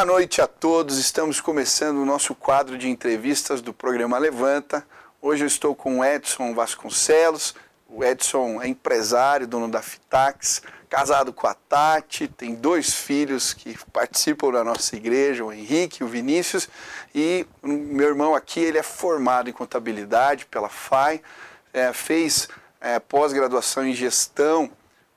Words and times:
Boa 0.00 0.12
noite 0.14 0.40
a 0.40 0.46
todos. 0.46 0.96
Estamos 0.96 1.42
começando 1.42 1.98
o 1.98 2.06
nosso 2.06 2.34
quadro 2.34 2.78
de 2.78 2.88
entrevistas 2.88 3.60
do 3.60 3.74
programa 3.74 4.16
Levanta. 4.16 4.82
Hoje 5.20 5.44
eu 5.44 5.46
estou 5.46 5.74
com 5.74 6.02
Edson 6.02 6.54
Vasconcelos. 6.54 7.54
O 7.86 8.02
Edson 8.02 8.62
é 8.62 8.66
empresário, 8.66 9.46
dono 9.46 9.68
da 9.68 9.82
Fitax, 9.82 10.62
casado 10.88 11.34
com 11.34 11.46
a 11.46 11.52
Tati, 11.52 12.28
tem 12.28 12.54
dois 12.54 12.94
filhos 12.94 13.52
que 13.52 13.76
participam 13.92 14.50
da 14.50 14.64
nossa 14.64 14.96
igreja, 14.96 15.44
o 15.44 15.52
Henrique 15.52 16.02
e 16.02 16.04
o 16.04 16.08
Vinícius. 16.08 16.66
E 17.14 17.46
meu 17.62 18.08
irmão 18.08 18.34
aqui, 18.34 18.60
ele 18.60 18.78
é 18.78 18.82
formado 18.82 19.50
em 19.50 19.52
contabilidade 19.52 20.46
pela 20.46 20.70
FAI, 20.70 21.20
é, 21.74 21.92
fez 21.92 22.48
é, 22.80 22.98
pós-graduação 22.98 23.86
em 23.86 23.92
gestão 23.92 24.70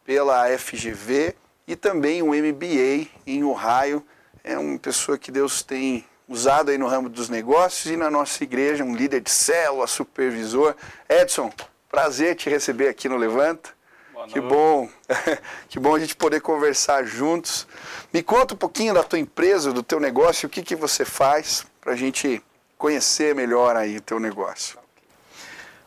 pela 0.04 0.46
FGV 0.58 1.38
e 1.66 1.74
também 1.74 2.22
um 2.22 2.34
MBA 2.34 3.08
em 3.26 3.46
Ohio 3.46 4.06
é 4.44 4.58
uma 4.58 4.78
pessoa 4.78 5.18
que 5.18 5.32
Deus 5.32 5.62
tem 5.62 6.06
usado 6.28 6.70
aí 6.70 6.78
no 6.78 6.88
ramo 6.88 7.08
dos 7.08 7.30
negócios 7.30 7.92
e 7.92 7.96
na 7.96 8.10
nossa 8.12 8.44
igreja, 8.44 8.84
um 8.84 8.96
líder 8.96 9.22
de 9.22 9.32
célula, 9.32 9.88
supervisor. 9.88 10.76
Edson, 11.08 11.52
prazer 11.90 12.36
te 12.36 12.50
receber 12.50 12.90
aqui 12.90 13.08
no 13.08 13.16
Levanta. 13.16 13.72
Boa 14.14 14.28
que 14.28 14.42
bom, 14.42 14.90
que 15.70 15.80
bom 15.80 15.96
a 15.96 16.00
gente 16.00 16.16
poder 16.16 16.42
conversar 16.42 17.06
juntos. 17.06 17.68
Me 18.12 18.22
conta 18.22 18.54
um 18.54 18.58
pouquinho 18.58 18.94
da 18.94 19.04
tua 19.04 19.20
empresa, 19.20 19.72
do 19.72 19.82
teu 19.82 20.00
negócio, 20.00 20.48
o 20.48 20.50
que, 20.50 20.62
que 20.62 20.76
você 20.76 21.06
faz 21.06 21.66
para 21.80 21.94
a 21.94 21.96
gente 21.96 22.44
conhecer 22.78 23.34
melhor 23.34 23.76
aí 23.78 23.98
o 23.98 24.02
teu 24.02 24.20
negócio. 24.20 24.78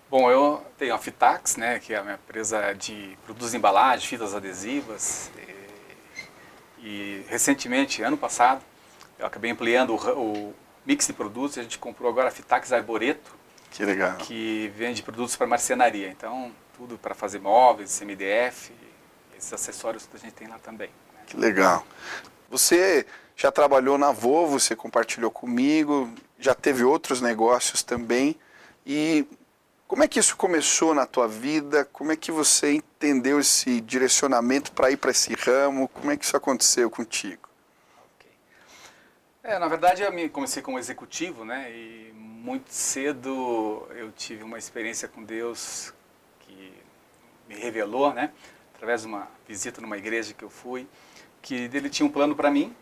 Bom, 0.09 0.31
eu 0.31 0.63
tenho 0.79 0.95
a 0.95 0.99
Fitax, 0.99 1.57
né, 1.57 1.79
que 1.79 1.93
é 1.93 1.99
a 1.99 2.03
minha 2.03 2.15
empresa 2.15 2.73
de 2.75 3.19
produtos 3.25 3.51
de 3.51 3.57
embalagem, 3.57 4.07
fitas 4.07 4.35
adesivas, 4.35 5.31
e 6.79 7.25
recentemente, 7.29 8.03
ano 8.03 8.17
passado, 8.17 8.63
eu 9.19 9.27
acabei 9.27 9.51
ampliando 9.51 9.95
o, 9.95 10.21
o 10.21 10.55
mix 10.85 11.07
de 11.07 11.13
produtos. 11.13 11.59
A 11.59 11.63
gente 11.63 11.79
comprou 11.79 12.11
agora 12.11 12.29
a 12.29 12.31
Fitax 12.31 12.73
Arboreto. 12.73 13.35
Que 13.71 13.85
legal. 13.85 14.17
Que 14.19 14.73
vende 14.77 15.03
produtos 15.03 15.37
para 15.37 15.47
marcenaria. 15.47 16.09
Então, 16.09 16.53
tudo 16.77 16.99
para 16.99 17.15
fazer 17.15 17.39
móveis, 17.41 18.01
MDF, 18.01 18.73
esses 19.37 19.53
acessórios 19.53 20.07
que 20.07 20.17
a 20.17 20.21
gente 20.21 20.33
tem 20.33 20.49
lá 20.49 20.59
também. 20.59 20.91
Né? 21.13 21.21
Que 21.27 21.37
legal. 21.37 21.87
Você 22.51 23.07
já 23.35 23.51
trabalhou 23.51 23.99
na 23.99 24.13
Volvo, 24.13 24.59
você 24.59 24.77
compartilhou 24.77 25.31
comigo, 25.31 26.11
já 26.39 26.55
teve 26.55 26.85
outros 26.85 27.21
negócios 27.21 27.83
também. 27.83 28.37
E 28.87 29.27
como 29.87 30.03
é 30.03 30.09
que 30.09 30.19
isso 30.19 30.37
começou 30.37 30.95
na 30.95 31.07
tua 31.07 31.29
vida? 31.29 31.85
Como 31.85 32.11
é 32.11 32.17
que 32.17 32.33
você 32.33 32.73
entendeu 32.73 33.39
esse 33.39 33.81
direcionamento 33.81 34.73
para 34.73 34.91
ir 34.91 34.97
para 34.97 35.13
esse 35.13 35.35
ramo? 35.35 35.89
Como 35.89 36.11
é 36.11 36.17
que 36.17 36.25
isso 36.25 36.37
aconteceu 36.37 36.91
contigo? 36.91 37.49
Okay. 38.17 38.33
É, 39.45 39.59
na 39.59 39.69
verdade, 39.69 40.03
eu 40.03 40.31
comecei 40.31 40.61
como 40.61 40.79
executivo, 40.79 41.45
né? 41.45 41.71
E 41.71 42.13
muito 42.13 42.73
cedo 42.73 43.87
eu 43.95 44.11
tive 44.11 44.43
uma 44.43 44.59
experiência 44.59 45.07
com 45.07 45.23
Deus 45.23 45.95
que 46.41 46.75
me 47.49 47.55
revelou, 47.55 48.13
né? 48.13 48.33
Através 48.75 49.03
de 49.03 49.07
uma 49.07 49.29
visita 49.47 49.81
numa 49.81 49.97
igreja 49.97 50.35
que 50.35 50.45
eu 50.45 50.51
fui, 50.51 50.87
que 51.41 51.55
ele 51.55 51.89
tinha 51.89 52.07
um 52.07 52.11
plano 52.11 52.35
para 52.35 52.51
mim 52.51 52.75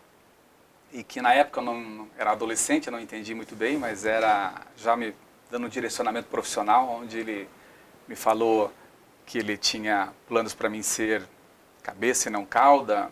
e 0.91 1.03
que 1.03 1.21
na 1.21 1.33
época 1.33 1.59
eu 1.59 1.65
não 1.65 2.09
era 2.17 2.31
adolescente, 2.31 2.87
eu 2.87 2.91
não 2.91 2.99
entendi 2.99 3.35
muito 3.35 3.55
bem, 3.55 3.77
mas 3.77 4.05
era 4.05 4.53
já 4.75 4.95
me 4.97 5.13
dando 5.49 5.65
um 5.65 5.69
direcionamento 5.69 6.27
profissional, 6.27 6.89
onde 6.89 7.19
ele 7.19 7.49
me 8.07 8.15
falou 8.15 8.71
que 9.25 9.37
ele 9.37 9.57
tinha 9.57 10.13
planos 10.27 10.53
para 10.53 10.69
mim 10.69 10.81
ser 10.81 11.27
cabeça 11.81 12.29
e 12.29 12.31
não 12.31 12.45
cauda, 12.45 13.11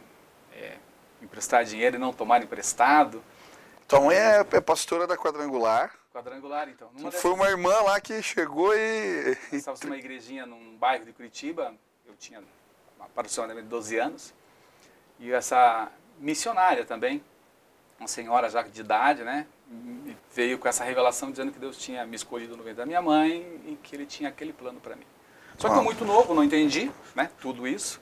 é, 0.53 0.77
emprestar 1.21 1.63
dinheiro 1.63 1.95
e 1.95 1.99
não 1.99 2.13
tomar 2.13 2.43
emprestado. 2.43 3.23
Tua 3.87 3.99
mãe 3.99 4.15
é, 4.15 4.39
é 4.39 4.61
pastora 4.61 5.05
da 5.05 5.17
Quadrangular. 5.17 5.93
Quadrangular, 6.13 6.69
então. 6.69 6.89
Numa 6.93 7.11
Foi 7.11 7.31
uma 7.31 7.49
irmã 7.49 7.73
lá 7.81 7.99
que 7.99 8.21
chegou 8.21 8.75
e... 8.75 9.37
Estava 9.51 9.77
numa 9.83 9.97
igrejinha 9.97 10.45
num 10.45 10.77
bairro 10.77 11.05
de 11.05 11.13
Curitiba, 11.13 11.73
eu 12.05 12.15
tinha 12.15 12.43
aproximadamente 12.99 13.65
12 13.65 13.97
anos, 13.97 14.33
e 15.19 15.31
essa 15.31 15.91
missionária 16.19 16.85
também, 16.85 17.23
uma 17.99 18.07
senhora 18.07 18.49
já 18.49 18.61
de 18.61 18.81
idade, 18.81 19.23
né, 19.23 19.47
veio 20.33 20.57
com 20.57 20.67
essa 20.67 20.83
revelação 20.83 21.31
dizendo 21.31 21.51
que 21.51 21.59
Deus 21.59 21.77
tinha 21.77 22.05
me 22.05 22.15
escolhido 22.15 22.57
no 22.57 22.63
ventre 22.63 22.77
da 22.77 22.85
minha 22.85 23.01
mãe 23.01 23.61
e 23.65 23.77
que 23.81 23.95
ele 23.95 24.05
tinha 24.05 24.29
aquele 24.29 24.53
plano 24.53 24.79
para 24.79 24.95
mim. 24.95 25.05
Só 25.57 25.69
que 25.69 25.77
eu 25.77 25.83
muito 25.83 26.03
novo, 26.03 26.33
não 26.33 26.43
entendi 26.43 26.91
né, 27.15 27.29
tudo 27.39 27.67
isso 27.67 28.01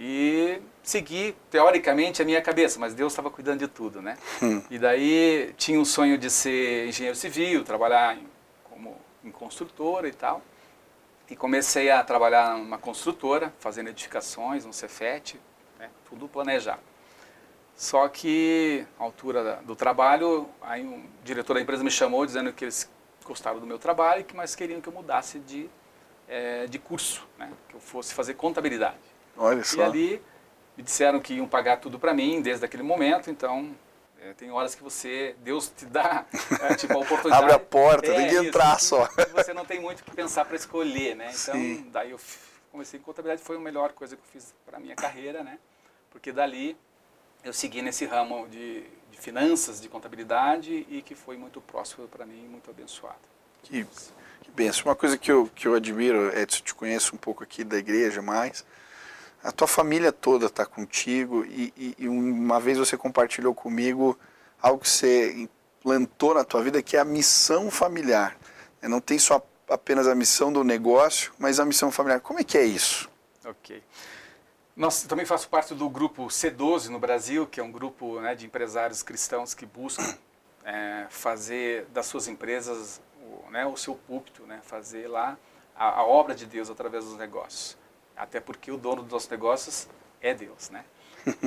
e 0.00 0.62
segui 0.80 1.34
teoricamente 1.50 2.22
a 2.22 2.24
minha 2.24 2.40
cabeça, 2.40 2.78
mas 2.78 2.94
Deus 2.94 3.12
estava 3.12 3.28
cuidando 3.30 3.58
de 3.58 3.66
tudo, 3.66 4.00
né? 4.00 4.16
Hum. 4.40 4.62
E 4.70 4.78
daí 4.78 5.52
tinha 5.56 5.78
um 5.78 5.84
sonho 5.84 6.16
de 6.16 6.30
ser 6.30 6.86
engenheiro 6.86 7.16
civil, 7.16 7.64
trabalhar 7.64 8.16
em, 8.16 8.24
como 8.70 8.96
em 9.24 9.30
construtora 9.32 10.06
e 10.06 10.12
tal. 10.12 10.40
E 11.28 11.34
comecei 11.34 11.90
a 11.90 12.02
trabalhar 12.04 12.56
numa 12.56 12.78
construtora, 12.78 13.52
fazendo 13.58 13.88
edificações, 13.88 14.64
um 14.64 14.72
Cefet, 14.72 15.38
né, 15.80 15.90
tudo 16.08 16.28
planejado. 16.28 16.80
Só 17.78 18.08
que, 18.08 18.84
à 18.98 19.04
altura 19.04 19.62
do 19.62 19.76
trabalho, 19.76 20.48
aí 20.60 20.84
um 20.84 21.08
diretor 21.22 21.54
da 21.54 21.60
empresa 21.60 21.84
me 21.84 21.92
chamou 21.92 22.26
dizendo 22.26 22.52
que 22.52 22.64
eles 22.64 22.90
gostaram 23.24 23.60
do 23.60 23.66
meu 23.66 23.78
trabalho, 23.78 24.26
mas 24.34 24.56
queriam 24.56 24.80
que 24.80 24.88
eu 24.88 24.92
mudasse 24.92 25.38
de, 25.38 25.70
é, 26.26 26.66
de 26.66 26.76
curso, 26.80 27.24
né? 27.38 27.48
que 27.68 27.76
eu 27.76 27.80
fosse 27.80 28.12
fazer 28.12 28.34
contabilidade. 28.34 28.98
Olha 29.36 29.62
só. 29.62 29.78
E 29.78 29.82
ali 29.84 30.22
me 30.76 30.82
disseram 30.82 31.20
que 31.20 31.34
iam 31.34 31.46
pagar 31.46 31.76
tudo 31.76 32.00
para 32.00 32.12
mim 32.12 32.42
desde 32.42 32.64
aquele 32.64 32.82
momento, 32.82 33.30
então 33.30 33.72
é, 34.20 34.32
tem 34.32 34.50
horas 34.50 34.74
que 34.74 34.82
você, 34.82 35.36
Deus 35.44 35.68
te 35.68 35.86
dá 35.86 36.26
é, 36.62 36.74
tipo, 36.74 36.94
a 36.94 36.98
oportunidade. 36.98 37.44
Abre 37.44 37.54
a 37.54 37.60
porta, 37.60 38.10
é, 38.10 38.16
tem 38.16 38.28
que 38.28 38.48
entrar 38.48 38.76
isso, 38.76 38.86
só. 38.86 39.08
Você 39.34 39.54
não 39.54 39.64
tem 39.64 39.80
muito 39.80 40.00
o 40.00 40.04
que 40.04 40.10
pensar 40.10 40.44
para 40.46 40.56
escolher, 40.56 41.14
né? 41.14 41.26
Então, 41.26 41.54
Sim. 41.54 41.88
daí 41.92 42.10
eu 42.10 42.18
comecei 42.72 42.98
em 42.98 43.02
contabilidade, 43.04 43.40
foi 43.40 43.54
a 43.54 43.60
melhor 43.60 43.92
coisa 43.92 44.16
que 44.16 44.22
eu 44.22 44.26
fiz 44.32 44.52
para 44.66 44.80
minha 44.80 44.96
carreira, 44.96 45.44
né? 45.44 45.60
Porque 46.10 46.32
dali 46.32 46.76
eu 47.44 47.52
segui 47.52 47.82
nesse 47.82 48.04
ramo 48.04 48.46
de, 48.48 48.82
de, 49.10 49.18
finanças, 49.18 49.80
de 49.80 49.88
contabilidade 49.88 50.86
e 50.88 51.02
que 51.02 51.14
foi 51.14 51.36
muito 51.36 51.60
próximo 51.60 52.06
para 52.08 52.26
mim, 52.26 52.46
muito 52.48 52.70
abençoado. 52.70 53.18
Que, 53.62 53.84
que 54.42 54.50
benção. 54.50 54.86
Uma 54.86 54.96
coisa 54.96 55.16
que 55.16 55.30
eu, 55.30 55.50
que 55.54 55.66
eu 55.66 55.74
admiro, 55.74 56.36
Edson, 56.36 56.62
te 56.62 56.74
conheço 56.74 57.14
um 57.14 57.18
pouco 57.18 57.42
aqui 57.42 57.64
da 57.64 57.76
igreja, 57.76 58.22
mas 58.22 58.64
a 59.42 59.52
tua 59.52 59.68
família 59.68 60.12
toda 60.12 60.46
está 60.46 60.66
contigo 60.66 61.44
e, 61.44 61.72
e, 61.76 61.94
e, 61.98 62.08
uma 62.08 62.58
vez 62.60 62.76
você 62.78 62.96
compartilhou 62.96 63.54
comigo 63.54 64.18
algo 64.60 64.82
que 64.82 64.88
você 64.90 65.32
implantou 65.32 66.34
na 66.34 66.44
tua 66.44 66.62
vida, 66.62 66.82
que 66.82 66.96
é 66.96 67.00
a 67.00 67.04
missão 67.04 67.70
familiar. 67.70 68.36
Não 68.82 69.00
tem 69.00 69.18
só 69.18 69.44
apenas 69.68 70.06
a 70.06 70.14
missão 70.14 70.52
do 70.52 70.64
negócio, 70.64 71.32
mas 71.38 71.60
a 71.60 71.64
missão 71.64 71.90
familiar. 71.90 72.20
Como 72.20 72.40
é 72.40 72.44
que 72.44 72.56
é 72.58 72.64
isso? 72.64 73.08
Ok. 73.44 73.82
Nós 74.78 75.02
também 75.02 75.26
faço 75.26 75.48
parte 75.48 75.74
do 75.74 75.90
grupo 75.90 76.26
C12 76.26 76.86
no 76.86 77.00
Brasil, 77.00 77.48
que 77.48 77.58
é 77.58 77.64
um 77.64 77.72
grupo 77.72 78.20
né, 78.20 78.36
de 78.36 78.46
empresários 78.46 79.02
cristãos 79.02 79.52
que 79.52 79.66
buscam 79.66 80.16
é, 80.64 81.04
fazer 81.10 81.86
das 81.86 82.06
suas 82.06 82.28
empresas 82.28 83.02
o, 83.20 83.50
né, 83.50 83.66
o 83.66 83.76
seu 83.76 83.96
púlpito, 83.96 84.44
né, 84.44 84.60
fazer 84.62 85.08
lá 85.08 85.36
a, 85.74 85.98
a, 85.98 86.06
obra 86.06 86.32
de 86.32 86.46
Deus 86.46 86.70
através 86.70 87.04
dos 87.04 87.16
negócios. 87.16 87.76
Até 88.16 88.38
porque 88.38 88.70
o 88.70 88.76
dono 88.76 89.02
dos 89.02 89.10
nossos 89.10 89.28
negócios 89.28 89.88
é 90.20 90.32
Deus, 90.32 90.70
né? 90.70 90.84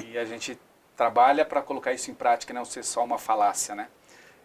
E 0.06 0.18
a 0.18 0.26
gente 0.26 0.60
trabalha 0.98 1.46
para 1.46 1.62
colocar 1.62 1.94
isso 1.94 2.12
em 2.12 2.14
prática, 2.14 2.54
não 2.54 2.66
ser 2.66 2.84
só 2.84 3.02
uma 3.02 3.18
falácia, 3.18 3.74
né? 3.74 3.88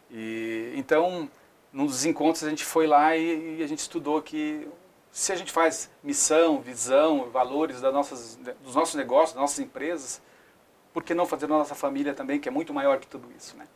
E 0.09 0.73
então, 0.77 1.29
num 1.73 1.87
dos 1.87 2.05
encontros 2.05 2.45
a 2.45 2.51
gente 2.51 2.65
foi 2.65 2.87
lá 2.87 3.17
e, 3.17 3.59
e 3.59 3.63
a 3.65 3.67
gente 3.67 3.81
estudou 3.81 4.23
que 4.23 4.69
se 5.11 5.33
a 5.33 5.37
gente 5.37 5.53
faz 5.53 5.91
missão, 6.03 6.61
visão, 6.61 7.31
valores 7.31 7.81
das 7.81 7.93
nossas, 7.93 8.37
dos 8.63 8.75
nossos 8.75 8.95
negócios, 8.95 9.33
das 9.33 9.41
nossas 9.41 9.59
empresas, 9.59 10.21
por 10.93 11.03
que 11.03 11.15
não 11.15 11.27
fazer 11.27 11.47
na 11.47 11.59
nossa 11.59 11.75
família 11.75 12.15
também, 12.15 12.41
que 12.41 12.49
é 12.49 12.53
muito 12.53 12.73
maior 12.73 12.99
que 12.99 13.07
tudo 13.07 13.31
isso, 13.37 13.57
né? 13.57 13.67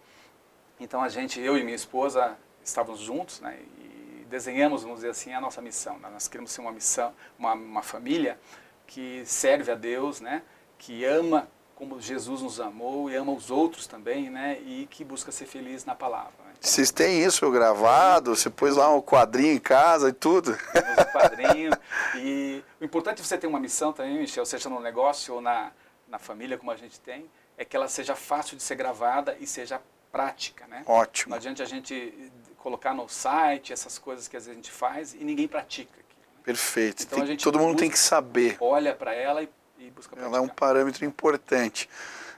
Então 0.78 1.02
a 1.02 1.08
gente, 1.08 1.38
eu 1.40 1.58
e 1.58 1.62
minha 1.62 1.76
esposa, 1.76 2.36
estávamos 2.64 3.00
juntos, 3.00 3.40
né? 3.40 3.58
E 3.78 4.24
desenhamos, 4.30 4.82
vamos 4.82 4.98
dizer 4.98 5.10
assim, 5.10 5.34
a 5.34 5.40
nossa 5.40 5.60
missão. 5.60 5.98
Né? 5.98 6.08
Nós 6.10 6.28
queremos 6.28 6.50
ser 6.52 6.62
uma 6.62 6.72
missão, 6.72 7.12
uma, 7.38 7.52
uma 7.52 7.82
família 7.82 8.40
que 8.86 9.22
serve 9.26 9.70
a 9.70 9.74
Deus, 9.74 10.20
né? 10.20 10.42
Que 10.78 11.04
ama 11.04 11.48
como 11.74 12.00
Jesus 12.00 12.42
nos 12.42 12.60
amou 12.60 13.10
e 13.10 13.16
ama 13.16 13.32
os 13.32 13.50
outros 13.50 13.86
também, 13.86 14.30
né? 14.30 14.58
E 14.60 14.86
que 14.90 15.04
busca 15.04 15.30
ser 15.32 15.46
feliz 15.46 15.84
na 15.84 15.94
palavra. 15.94 16.39
Vocês 16.60 16.90
têm 16.90 17.24
isso 17.24 17.50
gravado? 17.50 18.36
Você 18.36 18.50
pôs 18.50 18.76
lá 18.76 18.94
um 18.94 19.00
quadrinho 19.00 19.54
em 19.54 19.58
casa 19.58 20.10
e 20.10 20.12
tudo? 20.12 20.56
Temos 20.72 20.90
um 20.90 21.12
quadrinho. 21.12 21.70
e 22.16 22.62
o 22.78 22.84
importante 22.84 23.20
é 23.20 23.24
você 23.24 23.38
ter 23.38 23.46
uma 23.46 23.58
missão 23.58 23.92
também, 23.92 24.18
Michel, 24.18 24.44
seja 24.44 24.68
no 24.68 24.78
negócio 24.78 25.34
ou 25.34 25.40
na, 25.40 25.72
na 26.06 26.18
família, 26.18 26.58
como 26.58 26.70
a 26.70 26.76
gente 26.76 27.00
tem, 27.00 27.30
é 27.56 27.64
que 27.64 27.74
ela 27.74 27.88
seja 27.88 28.14
fácil 28.14 28.58
de 28.58 28.62
ser 28.62 28.74
gravada 28.74 29.36
e 29.40 29.46
seja 29.46 29.80
prática, 30.12 30.66
né? 30.66 30.82
Ótimo. 30.86 31.30
Não 31.30 31.36
adianta 31.38 31.62
a 31.62 31.66
gente 31.66 32.30
colocar 32.58 32.92
no 32.92 33.08
site 33.08 33.72
essas 33.72 33.98
coisas 33.98 34.28
que 34.28 34.36
às 34.36 34.44
vezes 34.44 34.52
a 34.52 34.62
gente 34.62 34.70
faz 34.70 35.14
e 35.14 35.24
ninguém 35.24 35.48
pratica. 35.48 35.92
Aquilo, 35.92 36.20
né? 36.36 36.42
Perfeito. 36.44 37.04
Então, 37.04 37.24
tem, 37.24 37.36
todo 37.38 37.58
mundo 37.58 37.78
tem 37.78 37.90
que 37.90 37.98
saber. 37.98 38.58
Olha 38.60 38.94
para 38.94 39.14
ela 39.14 39.42
e, 39.42 39.48
e 39.78 39.90
busca 39.90 40.14
praticar. 40.14 40.28
Ela 40.28 40.38
é 40.38 40.40
um 40.40 40.48
parâmetro 40.48 41.06
importante. 41.06 41.88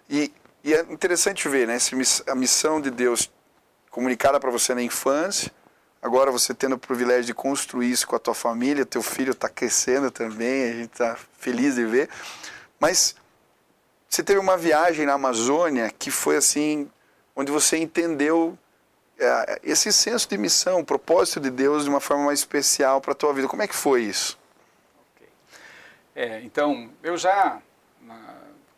E 0.09 0.33
E 0.63 0.73
é 0.75 0.81
interessante 0.83 1.49
ver, 1.49 1.67
né? 1.67 1.77
A 2.29 2.35
missão 2.37 2.81
de 2.81 2.91
Deus 2.91 3.29
comunicada 3.93 4.41
para 4.41 4.51
você 4.51 4.75
na 4.75 4.83
infância, 4.83 5.53
agora 6.03 6.33
você 6.33 6.53
tendo 6.53 6.75
o 6.75 6.79
privilégio 6.79 7.27
de 7.27 7.35
construir 7.35 7.93
isso 7.93 8.09
com 8.09 8.17
a 8.17 8.19
tua 8.19 8.35
família, 8.35 8.85
teu 8.85 9.03
filho 9.03 9.31
está 9.31 9.49
crescendo 9.49 10.11
também, 10.11 10.65
a 10.65 10.73
gente 10.73 10.93
está 10.93 11.17
feliz 11.39 11.77
de 11.77 11.85
ver. 11.85 12.09
Mas 12.81 13.15
você 14.09 14.25
teve 14.25 14.41
uma 14.41 14.57
viagem 14.57 15.07
na 15.07 15.13
Amazônia 15.13 15.93
que 15.97 16.11
foi 16.11 16.37
assim, 16.37 16.91
onde 17.37 17.53
você 17.53 17.77
entendeu 17.77 18.59
é, 19.17 19.61
esse 19.63 19.93
senso 19.93 20.29
de 20.29 20.37
missão, 20.37 20.81
o 20.81 20.85
propósito 20.85 21.39
de 21.39 21.51
Deus 21.51 21.85
de 21.85 21.91
uma 21.91 22.01
forma 22.01 22.25
mais 22.25 22.41
especial 22.41 23.01
para 23.01 23.13
a 23.13 23.15
tua 23.15 23.33
vida. 23.33 23.47
Como 23.47 23.63
é 23.63 23.69
que 23.69 23.77
foi 23.77 24.03
isso? 24.03 24.37
Okay. 25.15 25.29
É, 26.17 26.41
então, 26.41 26.91
eu 27.05 27.17
já 27.17 27.63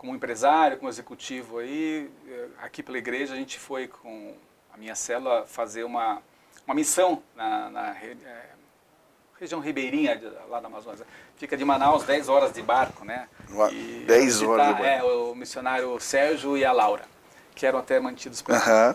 como 0.04 0.14
empresário, 0.14 0.76
como 0.76 0.90
executivo 0.90 1.60
aí, 1.60 2.10
eh, 2.28 2.48
aqui 2.58 2.82
pela 2.82 2.98
igreja 2.98 3.32
a 3.32 3.36
gente 3.38 3.58
foi 3.58 3.88
com 3.88 4.34
a 4.74 4.76
minha 4.76 4.94
célula 4.96 5.46
fazer 5.46 5.84
uma, 5.84 6.20
uma 6.66 6.74
missão 6.74 7.22
na, 7.36 7.70
na 7.70 7.90
é, 7.90 8.16
região 9.38 9.60
ribeirinha 9.60 10.16
de, 10.16 10.26
lá 10.48 10.58
da 10.58 10.66
Amazônia. 10.66 11.06
Fica 11.36 11.56
de 11.56 11.64
Manaus 11.64 12.02
10 12.02 12.28
horas 12.28 12.52
de 12.52 12.60
barco, 12.60 13.04
né? 13.04 13.28
E 13.72 14.04
10 14.06 14.42
horas 14.42 14.66
de 14.66 14.72
barco. 14.72 14.84
É, 14.84 15.02
o 15.02 15.34
missionário 15.34 15.98
Sérgio 16.00 16.58
e 16.58 16.64
a 16.64 16.72
Laura, 16.72 17.04
que 17.54 17.64
eram 17.64 17.78
até 17.78 18.00
mantidos 18.00 18.42
por 18.42 18.54
uhum. 18.54 18.94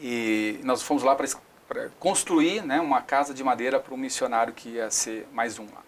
E 0.00 0.60
nós 0.62 0.82
fomos 0.82 1.02
lá 1.02 1.14
para 1.14 1.88
construir 1.98 2.62
né, 2.62 2.80
uma 2.80 3.02
casa 3.02 3.34
de 3.34 3.44
madeira 3.44 3.78
para 3.78 3.94
um 3.94 3.98
missionário 3.98 4.52
que 4.52 4.70
ia 4.70 4.90
ser 4.90 5.26
mais 5.32 5.58
um 5.58 5.64
lá. 5.64 5.85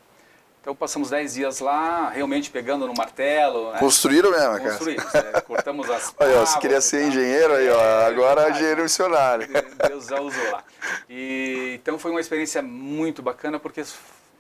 Então 0.69 0.77
passamos 0.77 1.09
10 1.09 1.33
dias 1.33 1.61
lá, 1.61 2.11
realmente 2.11 2.51
pegando 2.51 2.87
no 2.87 2.93
martelo. 2.93 3.73
Né? 3.73 3.79
Construíram 3.79 4.31
mesmo, 4.31 4.59
cara? 4.59 4.69
Construímos, 4.69 5.15
é, 5.15 5.41
cortamos 5.41 5.89
as 5.89 6.15
ó, 6.19 6.41
você 6.45 6.59
queria 6.59 6.79
ser 6.83 7.09
engenheiro 7.09 7.55
aí, 7.55 7.71
ó, 7.71 7.81
é, 7.81 8.05
agora 8.05 8.47
é 8.47 8.51
engenheiro 8.51 8.83
missionário. 8.83 9.49
Deus 9.89 10.09
já 10.09 10.21
usou 10.21 10.51
lá. 10.53 10.63
E, 11.09 11.79
então 11.81 11.99
foi 11.99 12.11
uma 12.11 12.21
experiência 12.21 12.61
muito 12.61 13.23
bacana, 13.23 13.59
porque 13.59 13.83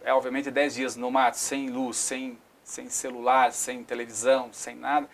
é 0.04 0.12
obviamente 0.12 0.50
10 0.50 0.74
dias 0.74 0.96
no 0.96 1.10
mato, 1.10 1.38
sem 1.38 1.70
luz, 1.70 1.96
sem, 1.96 2.38
sem 2.62 2.90
celular, 2.90 3.50
sem 3.50 3.82
televisão, 3.82 4.50
sem 4.52 4.76
nada. 4.76 5.08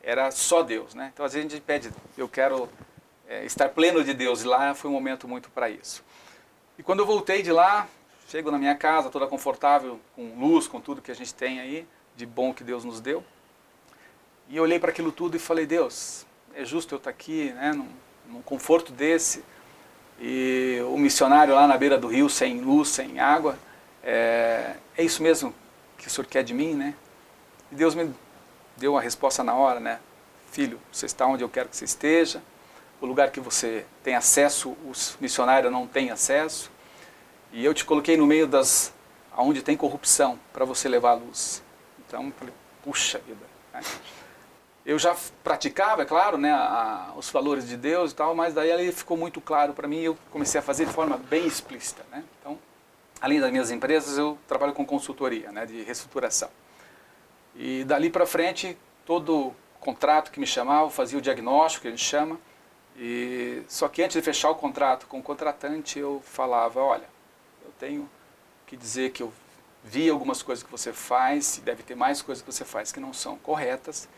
Era 0.00 0.30
só 0.30 0.62
Deus, 0.62 0.94
né? 0.94 1.10
Então 1.12 1.26
às 1.26 1.32
vezes 1.32 1.48
a 1.48 1.50
gente 1.50 1.62
pede, 1.62 1.90
eu 2.16 2.28
quero 2.28 2.68
é, 3.28 3.44
estar 3.44 3.70
pleno 3.70 4.04
de 4.04 4.14
Deus, 4.14 4.44
e 4.44 4.46
lá 4.46 4.72
foi 4.72 4.88
um 4.88 4.94
momento 4.94 5.26
muito 5.26 5.50
para 5.50 5.68
isso. 5.68 6.04
E 6.78 6.82
quando 6.84 7.00
eu 7.00 7.06
voltei 7.06 7.42
de 7.42 7.50
lá, 7.50 7.88
Chego 8.28 8.50
na 8.50 8.58
minha 8.58 8.74
casa, 8.74 9.10
toda 9.10 9.26
confortável, 9.26 10.00
com 10.16 10.34
luz, 10.38 10.66
com 10.66 10.80
tudo 10.80 11.02
que 11.02 11.10
a 11.10 11.14
gente 11.14 11.34
tem 11.34 11.60
aí, 11.60 11.86
de 12.16 12.24
bom 12.24 12.54
que 12.54 12.64
Deus 12.64 12.84
nos 12.84 13.00
deu. 13.00 13.22
E 14.48 14.58
olhei 14.58 14.78
para 14.78 14.90
aquilo 14.90 15.12
tudo 15.12 15.36
e 15.36 15.38
falei, 15.38 15.66
Deus, 15.66 16.26
é 16.54 16.64
justo 16.64 16.94
eu 16.94 16.98
estar 16.98 17.10
aqui, 17.10 17.52
né, 17.52 17.72
num, 17.72 17.88
num 18.28 18.42
conforto 18.42 18.92
desse. 18.92 19.44
E 20.20 20.80
o 20.88 20.96
missionário 20.96 21.54
lá 21.54 21.66
na 21.66 21.76
beira 21.76 21.98
do 21.98 22.08
rio, 22.08 22.28
sem 22.28 22.60
luz, 22.60 22.88
sem 22.88 23.18
água, 23.18 23.58
é, 24.02 24.76
é 24.96 25.02
isso 25.02 25.22
mesmo 25.22 25.54
que 25.98 26.06
o 26.06 26.10
Senhor 26.10 26.26
quer 26.26 26.44
de 26.44 26.54
mim, 26.54 26.74
né? 26.74 26.94
E 27.72 27.74
Deus 27.74 27.94
me 27.94 28.14
deu 28.76 28.92
uma 28.92 29.00
resposta 29.00 29.42
na 29.42 29.54
hora, 29.54 29.80
né? 29.80 29.98
Filho, 30.50 30.78
você 30.92 31.06
está 31.06 31.26
onde 31.26 31.42
eu 31.42 31.48
quero 31.48 31.68
que 31.68 31.76
você 31.76 31.84
esteja. 31.84 32.42
O 33.00 33.06
lugar 33.06 33.30
que 33.30 33.40
você 33.40 33.84
tem 34.02 34.14
acesso, 34.14 34.76
os 34.88 35.16
missionários 35.20 35.72
não 35.72 35.86
têm 35.86 36.10
acesso. 36.10 36.70
E 37.54 37.64
eu 37.64 37.72
te 37.72 37.84
coloquei 37.84 38.16
no 38.16 38.26
meio 38.26 38.48
das 38.48 38.92
onde 39.36 39.62
tem 39.62 39.76
corrupção 39.76 40.36
para 40.52 40.64
você 40.64 40.88
levar 40.88 41.10
a 41.10 41.14
luz. 41.14 41.62
Então, 42.00 42.32
falei, 42.32 42.52
puxa 42.82 43.20
vida. 43.20 43.46
Né? 43.72 43.80
Eu 44.84 44.98
já 44.98 45.16
praticava, 45.44 46.02
é 46.02 46.04
claro, 46.04 46.36
né, 46.36 46.50
a, 46.50 47.12
os 47.16 47.30
valores 47.30 47.68
de 47.68 47.76
Deus 47.76 48.10
e 48.10 48.14
tal, 48.16 48.34
mas 48.34 48.54
daí 48.54 48.72
ele 48.72 48.90
ficou 48.90 49.16
muito 49.16 49.40
claro 49.40 49.72
para 49.72 49.86
mim 49.86 50.00
e 50.00 50.04
eu 50.06 50.18
comecei 50.32 50.58
a 50.58 50.62
fazer 50.62 50.84
de 50.86 50.92
forma 50.92 51.16
bem 51.16 51.46
explícita. 51.46 52.04
Né? 52.10 52.24
Então, 52.40 52.58
além 53.20 53.38
das 53.38 53.52
minhas 53.52 53.70
empresas, 53.70 54.18
eu 54.18 54.36
trabalho 54.48 54.72
com 54.72 54.84
consultoria 54.84 55.52
né, 55.52 55.64
de 55.64 55.80
reestruturação. 55.84 56.50
E 57.54 57.84
dali 57.84 58.10
para 58.10 58.26
frente, 58.26 58.76
todo 59.06 59.54
contrato 59.78 60.32
que 60.32 60.40
me 60.40 60.46
chamava, 60.46 60.90
fazia 60.90 61.16
o 61.16 61.22
diagnóstico, 61.22 61.82
que 61.82 61.88
a 61.88 61.90
gente 61.92 62.04
chama, 62.04 62.36
e 62.96 63.62
só 63.68 63.86
que 63.86 64.02
antes 64.02 64.16
de 64.16 64.22
fechar 64.22 64.50
o 64.50 64.56
contrato 64.56 65.06
com 65.06 65.20
o 65.20 65.22
contratante, 65.22 66.00
eu 66.00 66.20
falava, 66.24 66.80
olha, 66.80 67.13
tenho 67.84 68.08
que 68.66 68.76
dizer 68.76 69.10
que 69.10 69.22
eu 69.22 69.32
vi 69.82 70.08
algumas 70.08 70.42
coisas 70.42 70.64
que 70.64 70.70
você 70.70 70.92
faz, 70.92 71.58
e 71.58 71.60
deve 71.60 71.82
ter 71.82 71.94
mais 71.94 72.22
coisas 72.22 72.42
que 72.42 72.50
você 72.50 72.64
faz 72.64 72.90
que 72.90 72.98
não 72.98 73.12
são 73.12 73.36
corretas, 73.36 74.08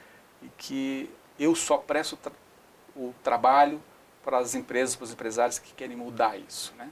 e 0.41 0.49
que 0.57 1.11
eu 1.39 1.55
só 1.55 1.77
presto 1.77 2.17
tra 2.17 2.33
o 2.95 3.13
trabalho 3.23 3.83
para 4.25 4.39
as 4.39 4.55
empresas, 4.55 4.97
para 4.97 5.05
os 5.05 5.13
empresários 5.13 5.59
que 5.59 5.75
querem 5.75 5.97
mudar 5.97 6.39
isso, 6.39 6.73
né? 6.79 6.91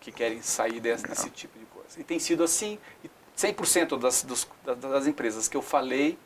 que 0.00 0.12
querem 0.12 0.42
sair 0.42 0.78
desse, 0.80 1.06
desse 1.06 1.30
tipo 1.30 1.58
de 1.58 1.64
coisa. 1.66 1.98
E 1.98 2.04
tem 2.04 2.18
sido 2.18 2.42
assim, 2.44 2.78
100% 3.36 3.98
das, 3.98 4.22
dos, 4.22 4.46
das 4.76 5.06
empresas 5.06 5.48
que 5.48 5.56
eu 5.56 5.62
falei 5.62 6.18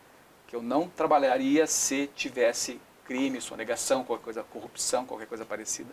que 0.48 0.56
eu 0.56 0.62
não 0.62 0.88
trabalharia 0.88 1.66
se 1.66 2.08
tivesse 2.16 2.80
crime, 3.04 3.40
sonegação, 3.40 4.02
qualquer 4.04 4.24
coisa, 4.24 4.42
corrupção, 4.42 5.06
qualquer 5.06 5.26
coisa 5.26 5.44
parecida. 5.44 5.90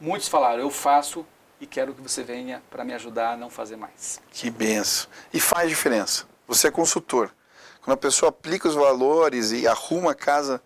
Muitos 0.00 0.28
falaram, 0.28 0.60
eu 0.60 0.70
faço 0.70 1.26
e 1.60 1.66
quero 1.66 1.94
que 1.94 2.00
você 2.00 2.22
venha 2.22 2.62
para 2.70 2.84
me 2.84 2.94
ajudar 2.94 3.32
a 3.32 3.36
não 3.36 3.50
fazer 3.50 3.76
mais. 3.76 4.20
Que 4.30 4.50
benção. 4.50 5.10
E 5.32 5.40
faz 5.40 5.68
diferença. 5.68 6.24
Você 6.46 6.68
é 6.68 6.70
consultor. 6.70 7.34
Quando 7.82 7.94
a 7.94 8.00
pessoa 8.00 8.30
aplica 8.30 8.68
os 8.68 8.74
valores 8.74 9.50
e 9.50 9.66
arruma 9.66 10.12
a 10.12 10.14
casa, 10.14 10.62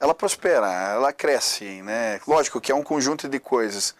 ela 0.00 0.14
prospera, 0.14 0.70
ela 0.70 1.12
cresce, 1.12 1.82
né? 1.82 2.20
Lógico 2.26 2.60
que 2.60 2.70
é 2.70 2.74
um 2.74 2.82
conjunto 2.82 3.28
de 3.28 3.38
coisas, 3.38 3.94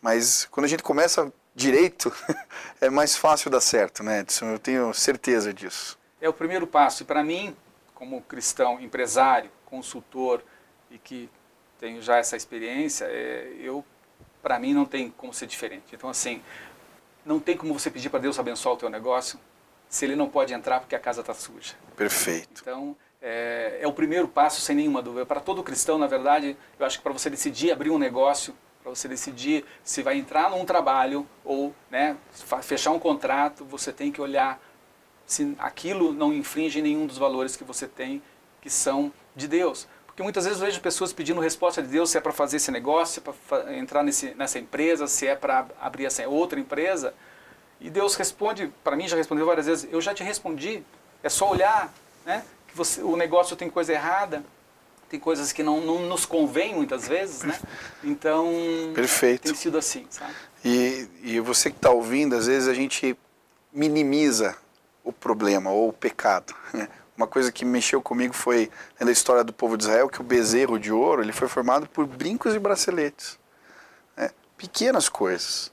mas 0.00 0.46
quando 0.50 0.64
a 0.64 0.68
gente 0.68 0.82
começa 0.82 1.32
direito, 1.54 2.12
é 2.80 2.90
mais 2.90 3.16
fácil 3.16 3.50
dar 3.50 3.60
certo, 3.60 4.02
né, 4.02 4.20
Edson? 4.20 4.46
Eu 4.46 4.58
tenho 4.58 4.92
certeza 4.92 5.52
disso. 5.52 5.98
É 6.20 6.28
o 6.28 6.32
primeiro 6.32 6.66
passo. 6.66 7.02
E 7.02 7.06
para 7.06 7.22
mim, 7.22 7.56
como 7.94 8.20
cristão, 8.22 8.80
empresário, 8.80 9.50
consultor 9.64 10.42
e 10.90 10.98
que 10.98 11.30
tenho 11.78 12.02
já 12.02 12.16
essa 12.16 12.36
experiência, 12.36 13.04
é, 13.06 13.54
eu 13.60 13.84
para 14.44 14.58
mim 14.58 14.74
não 14.74 14.84
tem 14.84 15.10
como 15.10 15.32
ser 15.32 15.46
diferente. 15.46 15.86
Então, 15.94 16.10
assim, 16.10 16.42
não 17.24 17.40
tem 17.40 17.56
como 17.56 17.72
você 17.72 17.90
pedir 17.90 18.10
para 18.10 18.20
Deus 18.20 18.38
abençoar 18.38 18.74
o 18.74 18.78
teu 18.78 18.90
negócio 18.90 19.40
se 19.88 20.04
ele 20.04 20.14
não 20.14 20.28
pode 20.28 20.52
entrar 20.52 20.80
porque 20.80 20.94
a 20.94 20.98
casa 20.98 21.22
está 21.22 21.32
suja. 21.32 21.74
Perfeito. 21.96 22.60
Então, 22.60 22.94
é, 23.22 23.78
é, 23.80 23.88
o 23.88 23.92
primeiro 23.92 24.28
passo, 24.28 24.60
sem 24.60 24.76
nenhuma 24.76 25.00
dúvida. 25.00 25.24
Para 25.24 25.40
todo 25.40 25.62
cristão, 25.62 25.96
na 25.96 26.06
verdade, 26.06 26.58
eu 26.78 26.84
acho 26.84 26.98
que 26.98 27.02
para 27.02 27.12
você 27.12 27.30
decidir 27.30 27.72
abrir 27.72 27.88
um 27.90 27.98
negócio, 27.98 28.54
para 28.82 28.90
você 28.90 29.08
decidir 29.08 29.64
se 29.82 30.02
vai 30.02 30.18
entrar 30.18 30.50
num 30.50 30.66
trabalho 30.66 31.26
ou 31.42 31.74
né, 31.90 32.14
fechar 32.62 32.90
um 32.90 32.98
contrato, 32.98 33.64
você 33.64 33.92
tem 33.94 34.12
que 34.12 34.20
olhar 34.20 34.60
se 35.24 35.54
aquilo 35.58 36.12
não 36.12 36.34
infringe 36.34 36.82
nenhum 36.82 37.06
dos 37.06 37.16
valores 37.16 37.56
que 37.56 37.64
você 37.64 37.88
tem, 37.88 38.22
que 38.60 38.68
são 38.68 39.10
de 39.34 39.48
Deus. 39.48 39.88
Porque 40.14 40.22
muitas 40.22 40.44
vezes 40.44 40.60
eu 40.60 40.66
vejo 40.66 40.80
pessoas 40.80 41.12
pedindo 41.12 41.40
resposta 41.40 41.82
de 41.82 41.88
Deus 41.88 42.08
se 42.08 42.16
é 42.16 42.20
para 42.20 42.30
fazer 42.30 42.58
esse 42.58 42.70
negócio, 42.70 43.14
se 43.14 43.28
é 43.28 43.32
para 43.48 43.76
entrar 43.76 44.04
nesse, 44.04 44.32
nessa 44.34 44.60
empresa, 44.60 45.08
se 45.08 45.26
é 45.26 45.34
para 45.34 45.66
abrir 45.80 46.04
essa 46.04 46.26
outra 46.28 46.60
empresa. 46.60 47.12
E 47.80 47.90
Deus 47.90 48.14
responde, 48.14 48.72
para 48.84 48.94
mim 48.94 49.08
já 49.08 49.16
respondeu 49.16 49.44
várias 49.44 49.66
vezes, 49.66 49.88
eu 49.90 50.00
já 50.00 50.14
te 50.14 50.22
respondi, 50.22 50.84
é 51.20 51.28
só 51.28 51.50
olhar, 51.50 51.92
né? 52.24 52.44
Que 52.68 52.76
você, 52.76 53.02
o 53.02 53.16
negócio 53.16 53.56
tem 53.56 53.68
coisa 53.68 53.92
errada, 53.92 54.44
tem 55.10 55.18
coisas 55.18 55.50
que 55.50 55.64
não, 55.64 55.80
não 55.80 56.06
nos 56.06 56.24
convém 56.24 56.76
muitas 56.76 57.08
vezes, 57.08 57.42
né? 57.42 57.58
Então, 58.04 58.52
Perfeito. 58.94 59.42
tem 59.42 59.54
sido 59.56 59.76
assim, 59.76 60.06
sabe? 60.10 60.32
E, 60.64 61.08
e 61.24 61.40
você 61.40 61.70
que 61.70 61.76
está 61.76 61.90
ouvindo, 61.90 62.36
às 62.36 62.46
vezes 62.46 62.68
a 62.68 62.74
gente 62.74 63.18
minimiza 63.72 64.56
o 65.02 65.12
problema 65.12 65.72
ou 65.72 65.88
o 65.88 65.92
pecado. 65.92 66.54
Né? 66.72 66.88
Uma 67.16 67.26
coisa 67.26 67.52
que 67.52 67.64
mexeu 67.64 68.02
comigo 68.02 68.34
foi 68.34 68.70
na 68.98 69.10
história 69.10 69.44
do 69.44 69.52
povo 69.52 69.76
de 69.76 69.84
Israel 69.84 70.08
que 70.08 70.20
o 70.20 70.24
bezerro 70.24 70.78
de 70.78 70.90
ouro 70.90 71.22
ele 71.22 71.32
foi 71.32 71.46
formado 71.46 71.88
por 71.88 72.06
brincos 72.06 72.54
e 72.54 72.58
braceletes, 72.58 73.38
né? 74.16 74.30
pequenas 74.56 75.08
coisas. 75.08 75.72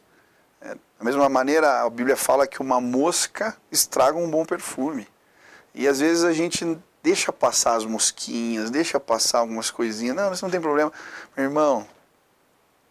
É, 0.62 0.76
da 1.00 1.04
mesma 1.06 1.28
maneira, 1.28 1.82
a 1.82 1.90
Bíblia 1.90 2.16
fala 2.16 2.46
que 2.46 2.62
uma 2.62 2.80
mosca 2.80 3.58
estraga 3.72 4.18
um 4.18 4.30
bom 4.30 4.46
perfume. 4.46 5.08
E 5.74 5.88
às 5.88 6.00
vezes 6.00 6.24
a 6.24 6.32
gente 6.32 6.78
deixa 7.02 7.34
passar 7.34 7.76
as 7.76 7.86
mosquinhas, 7.86 8.70
deixa 8.70 9.00
passar 9.00 9.40
algumas 9.40 9.72
coisinhas. 9.72 10.16
Não, 10.16 10.32
isso 10.32 10.46
não 10.46 10.52
tem 10.52 10.62
problema. 10.62 10.94
Meu 11.36 11.46
irmão, 11.46 11.88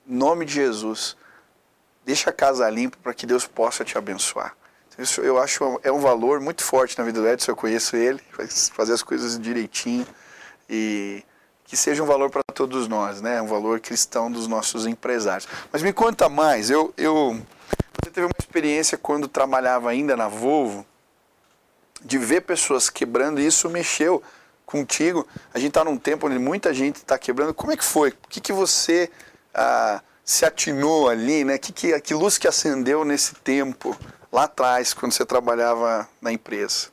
em 0.06 0.16
nome 0.16 0.44
de 0.44 0.54
Jesus, 0.54 1.16
deixa 2.04 2.30
a 2.30 2.32
casa 2.32 2.68
limpa 2.68 2.98
para 3.00 3.14
que 3.14 3.26
Deus 3.26 3.46
possa 3.46 3.84
te 3.84 3.96
abençoar. 3.96 4.56
Isso 5.00 5.22
eu 5.22 5.38
acho 5.38 5.80
é 5.82 5.90
um 5.90 6.00
valor 6.00 6.40
muito 6.40 6.62
forte 6.62 6.98
na 6.98 7.04
vida 7.04 7.20
do 7.20 7.26
Edson, 7.26 7.52
eu 7.52 7.56
conheço 7.56 7.96
ele, 7.96 8.20
fazer 8.74 8.92
as 8.92 9.02
coisas 9.02 9.38
direitinho 9.38 10.06
e 10.68 11.24
que 11.64 11.76
seja 11.76 12.02
um 12.02 12.06
valor 12.06 12.28
para 12.28 12.42
todos 12.54 12.86
nós, 12.86 13.22
né? 13.22 13.40
Um 13.40 13.46
valor 13.46 13.80
cristão 13.80 14.30
dos 14.30 14.46
nossos 14.46 14.86
empresários. 14.86 15.48
Mas 15.72 15.82
me 15.82 15.92
conta 15.92 16.28
mais, 16.28 16.68
eu, 16.68 16.92
eu 16.98 17.40
você 18.02 18.10
teve 18.10 18.26
uma 18.26 18.34
experiência 18.38 18.98
quando 18.98 19.26
trabalhava 19.26 19.88
ainda 19.88 20.16
na 20.16 20.28
Volvo 20.28 20.84
de 22.02 22.18
ver 22.18 22.42
pessoas 22.42 22.90
quebrando 22.90 23.40
e 23.40 23.46
isso 23.46 23.70
mexeu 23.70 24.22
contigo. 24.66 25.26
A 25.54 25.58
gente 25.58 25.68
está 25.68 25.84
num 25.84 25.96
tempo 25.96 26.26
onde 26.26 26.38
muita 26.38 26.74
gente 26.74 26.96
está 26.96 27.18
quebrando. 27.18 27.54
Como 27.54 27.72
é 27.72 27.76
que 27.76 27.84
foi? 27.84 28.10
O 28.10 28.28
que, 28.28 28.40
que 28.40 28.52
você 28.52 29.10
ah, 29.54 30.02
se 30.24 30.44
atinou 30.44 31.08
ali, 31.08 31.44
né? 31.44 31.56
Que, 31.56 31.72
que, 31.72 32.00
que 32.00 32.14
luz 32.14 32.36
que 32.36 32.48
acendeu 32.48 33.04
nesse 33.04 33.34
tempo, 33.36 33.96
lá 34.32 34.44
atrás, 34.44 34.94
quando 34.94 35.12
você 35.12 35.24
trabalhava 35.24 36.08
na 36.20 36.32
empresa? 36.32 36.88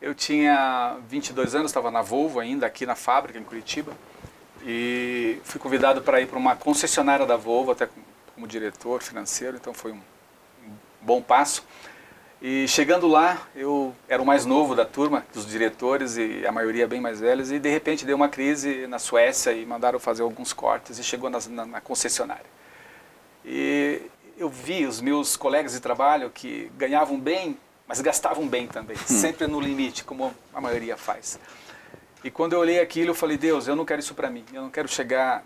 Eu 0.00 0.14
tinha 0.14 0.96
22 1.08 1.54
anos, 1.54 1.70
estava 1.70 1.90
na 1.90 2.00
Volvo 2.00 2.40
ainda, 2.40 2.66
aqui 2.66 2.86
na 2.86 2.94
fábrica, 2.94 3.38
em 3.38 3.44
Curitiba. 3.44 3.92
E 4.64 5.40
fui 5.44 5.60
convidado 5.60 6.02
para 6.02 6.20
ir 6.20 6.26
para 6.26 6.38
uma 6.38 6.56
concessionária 6.56 7.26
da 7.26 7.36
Volvo, 7.36 7.72
até 7.72 7.88
como 8.34 8.46
diretor 8.46 9.02
financeiro, 9.02 9.56
então 9.56 9.74
foi 9.74 9.92
um 9.92 10.00
bom 11.00 11.20
passo. 11.20 11.64
E 12.42 12.66
chegando 12.66 13.06
lá, 13.06 13.46
eu 13.54 13.94
era 14.08 14.22
o 14.22 14.24
mais 14.24 14.46
novo 14.46 14.74
da 14.74 14.86
turma, 14.86 15.26
dos 15.34 15.46
diretores, 15.46 16.16
e 16.16 16.46
a 16.46 16.52
maioria 16.52 16.86
bem 16.86 17.00
mais 17.00 17.20
velhos, 17.20 17.52
e 17.52 17.58
de 17.58 17.68
repente 17.68 18.06
deu 18.06 18.16
uma 18.16 18.30
crise 18.30 18.86
na 18.86 18.98
Suécia 18.98 19.52
e 19.52 19.66
mandaram 19.66 19.98
fazer 19.98 20.22
alguns 20.22 20.54
cortes 20.54 20.98
e 20.98 21.04
chegou 21.04 21.28
na, 21.28 21.38
na, 21.50 21.66
na 21.66 21.80
concessionária. 21.82 22.46
E 23.44 24.00
eu 24.40 24.48
vi 24.48 24.86
os 24.86 25.02
meus 25.02 25.36
colegas 25.36 25.72
de 25.72 25.80
trabalho 25.80 26.30
que 26.30 26.72
ganhavam 26.74 27.20
bem, 27.20 27.58
mas 27.86 28.00
gastavam 28.00 28.48
bem 28.48 28.66
também, 28.66 28.96
hum. 28.96 29.06
sempre 29.06 29.46
no 29.46 29.60
limite, 29.60 30.02
como 30.02 30.34
a 30.54 30.60
maioria 30.62 30.96
faz. 30.96 31.38
E 32.24 32.30
quando 32.30 32.54
eu 32.54 32.58
olhei 32.58 32.80
aquilo, 32.80 33.10
eu 33.10 33.14
falei, 33.14 33.36
Deus, 33.36 33.68
eu 33.68 33.76
não 33.76 33.84
quero 33.84 34.00
isso 34.00 34.14
para 34.14 34.30
mim, 34.30 34.44
eu 34.52 34.62
não 34.62 34.70
quero 34.70 34.88
chegar 34.88 35.44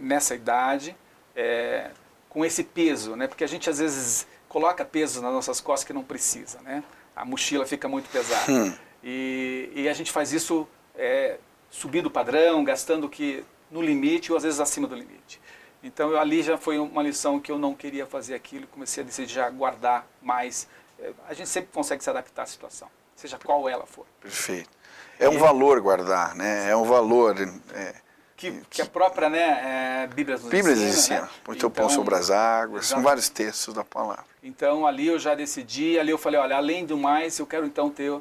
nessa 0.00 0.34
idade 0.34 0.96
é, 1.36 1.90
com 2.28 2.44
esse 2.44 2.64
peso, 2.64 3.14
né? 3.14 3.28
porque 3.28 3.44
a 3.44 3.46
gente 3.46 3.70
às 3.70 3.78
vezes 3.78 4.26
coloca 4.48 4.84
peso 4.84 5.22
nas 5.22 5.32
nossas 5.32 5.60
costas 5.60 5.86
que 5.86 5.92
não 5.92 6.02
precisa, 6.02 6.60
né? 6.62 6.82
A 7.14 7.24
mochila 7.24 7.64
fica 7.64 7.88
muito 7.88 8.10
pesada. 8.10 8.50
Hum. 8.50 8.74
E, 9.04 9.70
e, 9.74 9.88
a 9.88 9.92
gente 9.92 10.10
faz 10.10 10.32
isso 10.32 10.66
é, 10.96 11.38
subindo 11.70 12.06
o 12.06 12.10
padrão, 12.10 12.64
gastando 12.64 13.08
que 13.08 13.44
no 13.70 13.80
limite 13.80 14.32
ou 14.32 14.36
às 14.36 14.42
vezes 14.42 14.58
acima 14.58 14.88
do 14.88 14.96
limite. 14.96 15.40
Então 15.82 16.16
ali 16.16 16.42
já 16.42 16.58
foi 16.58 16.78
uma 16.78 17.02
lição 17.02 17.40
que 17.40 17.50
eu 17.50 17.58
não 17.58 17.74
queria 17.74 18.06
fazer 18.06 18.34
aquilo, 18.34 18.66
comecei 18.66 19.02
a 19.02 19.06
decidir 19.06 19.32
já 19.32 19.48
guardar 19.50 20.06
mais. 20.20 20.68
É, 20.98 21.12
a 21.28 21.34
gente 21.34 21.48
sempre 21.48 21.70
consegue 21.72 22.02
se 22.04 22.10
adaptar 22.10 22.42
à 22.42 22.46
situação, 22.46 22.88
seja 23.16 23.38
qual 23.38 23.68
ela 23.68 23.86
for. 23.86 24.06
Perfeito. 24.20 24.70
É 25.18 25.28
um 25.28 25.34
e, 25.34 25.38
valor 25.38 25.80
guardar, 25.80 26.34
né? 26.34 26.70
É 26.70 26.76
um 26.76 26.84
valor. 26.84 27.36
É 27.72 27.94
que, 28.40 28.52
que 28.70 28.80
a 28.80 28.86
própria 28.86 29.28
né, 29.28 30.04
é, 30.04 30.06
Bíblia 30.06 30.38
nos 30.38 30.48
Bíblia 30.48 30.72
ensina. 30.72 30.88
ensina. 30.88 31.20
Né? 31.22 31.28
Põe 31.44 31.56
teu 31.58 31.70
pão 31.70 31.90
sobre 31.90 32.14
as 32.14 32.30
águas, 32.30 32.86
são 32.86 33.02
vários 33.02 33.28
textos 33.28 33.74
da 33.74 33.84
palavra. 33.84 34.24
Então 34.42 34.86
ali 34.86 35.06
eu 35.06 35.18
já 35.18 35.34
decidi, 35.34 35.98
ali 35.98 36.10
eu 36.10 36.16
falei, 36.16 36.40
olha, 36.40 36.56
além 36.56 36.86
do 36.86 36.96
mais, 36.96 37.38
eu 37.38 37.46
quero 37.46 37.66
então 37.66 37.90
ter 37.90 38.18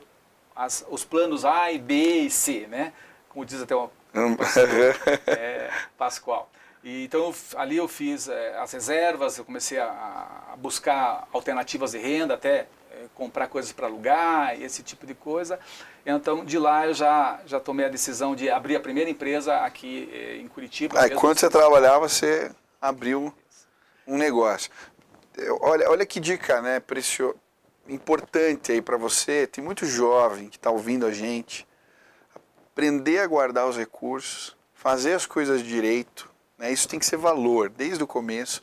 as, 0.53 0.85
os 0.89 1.05
planos 1.05 1.45
A 1.45 1.71
e 1.71 1.79
B 1.79 2.23
e 2.23 2.29
C, 2.29 2.67
né? 2.67 2.91
Como 3.29 3.45
diz 3.45 3.61
até 3.61 3.73
o 3.73 3.89
pastor, 4.37 4.67
é, 5.27 5.69
Pascoal. 5.97 6.51
E, 6.83 7.05
então 7.05 7.33
ali 7.55 7.77
eu 7.77 7.88
fiz 7.88 8.27
é, 8.27 8.57
as 8.57 8.71
reservas, 8.71 9.38
eu 9.38 9.45
comecei 9.45 9.79
a, 9.79 10.51
a, 10.53 10.55
buscar 10.57 11.27
alternativas 11.33 11.91
de 11.91 11.98
renda, 11.98 12.36
até 12.36 12.67
é, 12.91 13.05
comprar 13.13 13.48
coisas 13.48 13.71
para 13.71 13.88
alugar, 13.88 14.59
esse 14.62 14.81
tipo 14.81 15.05
de 15.05 15.13
coisa. 15.13 15.59
Então, 16.05 16.43
de 16.43 16.57
lá 16.57 16.88
eu 16.88 16.93
já, 16.93 17.39
já 17.45 17.59
tomei 17.59 17.86
a 17.86 17.89
decisão 17.89 18.36
de 18.36 18.50
abrir 18.50 18.75
a 18.75 18.79
primeira 18.79 19.09
empresa 19.09 19.57
aqui 19.57 20.09
eh, 20.12 20.38
em 20.38 20.48
Curitiba. 20.48 21.00
Aí, 21.00 21.12
quando 21.12 21.39
você 21.39 21.50
trabalhava, 21.50 22.07
você 22.07 22.51
abriu 22.81 23.33
um 24.07 24.17
negócio. 24.17 24.71
Olha, 25.62 25.89
olha 25.89 26.05
que 26.05 26.19
dica, 26.19 26.62
né, 26.62 26.79
precio... 26.79 27.36
importante 27.88 28.71
aí 28.71 28.81
para 28.81 28.98
você. 28.98 29.45
Tem 29.45 29.63
muito 29.63 29.86
jovem 29.86 30.50
que 30.50 30.57
está 30.57 30.71
ouvindo 30.71 31.05
a 31.05 31.12
gente. 31.12 31.67
Aprender 32.71 33.19
a 33.19 33.27
guardar 33.27 33.67
os 33.67 33.77
recursos, 33.77 34.55
fazer 34.74 35.13
as 35.13 35.25
coisas 35.25 35.62
direito. 35.62 36.28
Né, 36.59 36.71
isso 36.71 36.87
tem 36.87 36.99
que 36.99 37.05
ser 37.05 37.17
valor 37.17 37.69
desde 37.69 38.03
o 38.03 38.07
começo. 38.07 38.61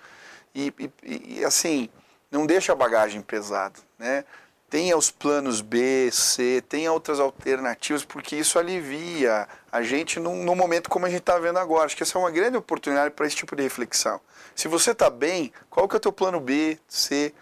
E, 0.55 0.73
e, 1.03 1.39
e 1.39 1.45
assim, 1.45 1.89
não 2.31 2.47
deixa 2.47 2.73
a 2.73 2.77
bagagem 2.77 3.21
pesada, 3.21 3.81
né? 3.99 4.25
tenha 4.69 4.97
os 4.97 5.11
planos 5.11 5.61
B, 5.61 6.11
C, 6.13 6.63
tenha 6.69 6.93
outras 6.93 7.21
alternativas, 7.21 8.05
porque 8.05 8.37
isso 8.37 8.59
alivia 8.59 9.49
a 9.71 9.83
gente 9.83 10.19
num, 10.19 10.45
num 10.45 10.55
momento 10.55 10.91
como 10.91 11.07
a 11.07 11.09
gente 11.09 11.21
está 11.21 11.39
vendo 11.39 11.59
agora. 11.59 11.87
Acho 11.87 11.97
que 11.97 12.03
essa 12.03 12.19
é 12.19 12.21
uma 12.21 12.31
grande 12.31 12.57
oportunidade 12.57 13.15
para 13.15 13.27
esse 13.27 13.37
tipo 13.37 13.55
de 13.55 13.63
reflexão. 13.63 14.21
Se 14.55 14.69
você 14.69 14.91
está 14.91 15.09
bem, 15.09 15.53
qual 15.71 15.89
que 15.89 15.95
é 15.95 15.99
o 15.99 16.01
teu 16.01 16.13
plano 16.13 16.41
B, 16.41 16.79
C, 16.89 17.33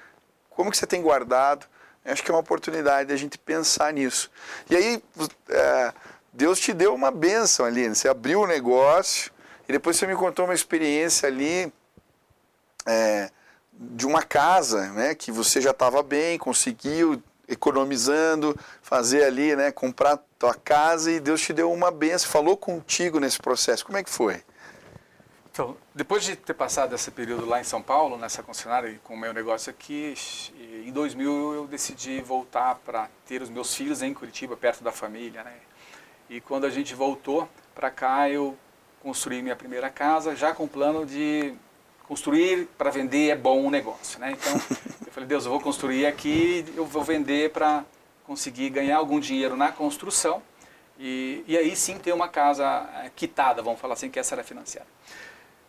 como 0.51 0.71
que 0.71 0.77
você 0.77 0.87
tem 0.87 1.01
guardado? 1.01 1.67
Acho 2.05 2.23
que 2.23 2.31
é 2.31 2.35
uma 2.35 2.41
oportunidade 2.41 3.13
a 3.13 3.17
gente 3.17 3.39
pensar 3.39 3.93
nisso. 3.93 4.31
E 4.69 4.77
aí, 4.77 5.03
é, 5.49 5.93
Deus 6.33 6.61
te 6.61 6.75
deu 6.75 6.95
uma 6.95 7.11
benção 7.11 7.65
ali, 7.65 7.89
né? 7.89 7.95
você 7.95 8.09
abriu 8.09 8.43
o 8.43 8.47
negócio 8.47 9.33
e 9.69 9.73
depois 9.73 9.97
você 9.97 10.07
me 10.07 10.15
contou 10.15 10.45
uma 10.45 10.55
experiência 10.55 11.29
ali... 11.29 11.73
É, 12.87 13.31
de 13.77 14.07
uma 14.07 14.23
casa, 14.23 14.93
né, 14.93 15.17
que 15.17 15.33
você 15.33 15.61
já 15.61 15.73
estava 15.73 16.01
bem, 16.01 16.39
conseguiu 16.39 17.21
economizando, 17.49 18.57
fazer 18.81 19.25
ali, 19.25 19.57
né, 19.57 19.73
comprar 19.73 20.19
tua 20.39 20.55
casa 20.55 21.11
e 21.11 21.19
Deus 21.19 21.41
te 21.41 21.53
deu 21.53 21.73
uma 21.73 21.91
benção, 21.91 22.31
falou 22.31 22.57
contigo 22.57 23.19
nesse 23.19 23.39
processo. 23.41 23.85
Como 23.85 23.99
é 23.99 24.05
que 24.05 24.11
foi? 24.11 24.43
Então, 25.51 25.77
depois 25.93 26.23
de 26.23 26.37
ter 26.37 26.55
passado 26.55 26.95
esse 26.95 27.11
período 27.11 27.47
lá 27.47 27.61
em 27.61 27.65
São 27.65 27.83
Paulo, 27.83 28.17
nessa 28.17 28.45
concessionária 28.45 29.01
com 29.03 29.15
o 29.15 29.19
meu 29.19 29.33
negócio 29.33 29.71
aqui, 29.71 30.15
em 30.87 30.93
2000 30.93 31.55
eu 31.55 31.67
decidi 31.67 32.21
voltar 32.21 32.77
para 32.77 33.09
ter 33.27 33.43
os 33.43 33.51
meus 33.51 33.75
filhos 33.75 34.03
em 34.03 34.15
Curitiba, 34.15 34.57
perto 34.57 34.85
da 34.85 34.93
família, 34.93 35.43
né? 35.43 35.53
E 36.31 36.41
quando 36.41 36.65
a 36.65 36.71
gente 36.71 36.95
voltou 36.95 37.49
para 37.75 37.91
cá, 37.91 38.31
eu 38.31 38.57
construí 39.05 39.43
minha 39.43 39.55
primeira 39.55 39.91
casa, 39.91 40.35
já 40.35 40.55
com 40.55 40.65
o 40.65 40.69
plano 40.69 41.05
de 41.05 41.53
construir 42.09 42.67
para 42.79 42.89
vender 42.89 43.29
é 43.29 43.37
bom 43.37 43.61
um 43.61 43.69
negócio, 43.69 44.19
né? 44.19 44.33
Então, 44.33 44.55
eu 45.07 45.13
falei, 45.13 45.29
Deus, 45.29 45.45
eu 45.45 45.51
vou 45.51 45.61
construir 45.61 46.07
aqui, 46.07 46.65
eu 46.75 46.87
vou 46.87 47.05
vender 47.05 47.51
para 47.51 47.85
conseguir 48.27 48.71
ganhar 48.71 48.97
algum 48.97 49.21
dinheiro 49.21 49.57
na 49.57 49.71
construção 49.71 50.43
e, 50.99 51.45
e 51.47 51.57
aí 51.57 51.77
sim 51.77 51.99
ter 51.99 52.15
uma 52.15 52.29
casa 52.29 52.65
eh, 53.05 53.11
quitada, 53.15 53.61
vamos 53.61 53.79
falar 53.79 53.93
assim, 53.93 54.09
que 54.09 54.19
essa 54.19 54.35
era 54.35 54.43
financiada. 54.43 54.89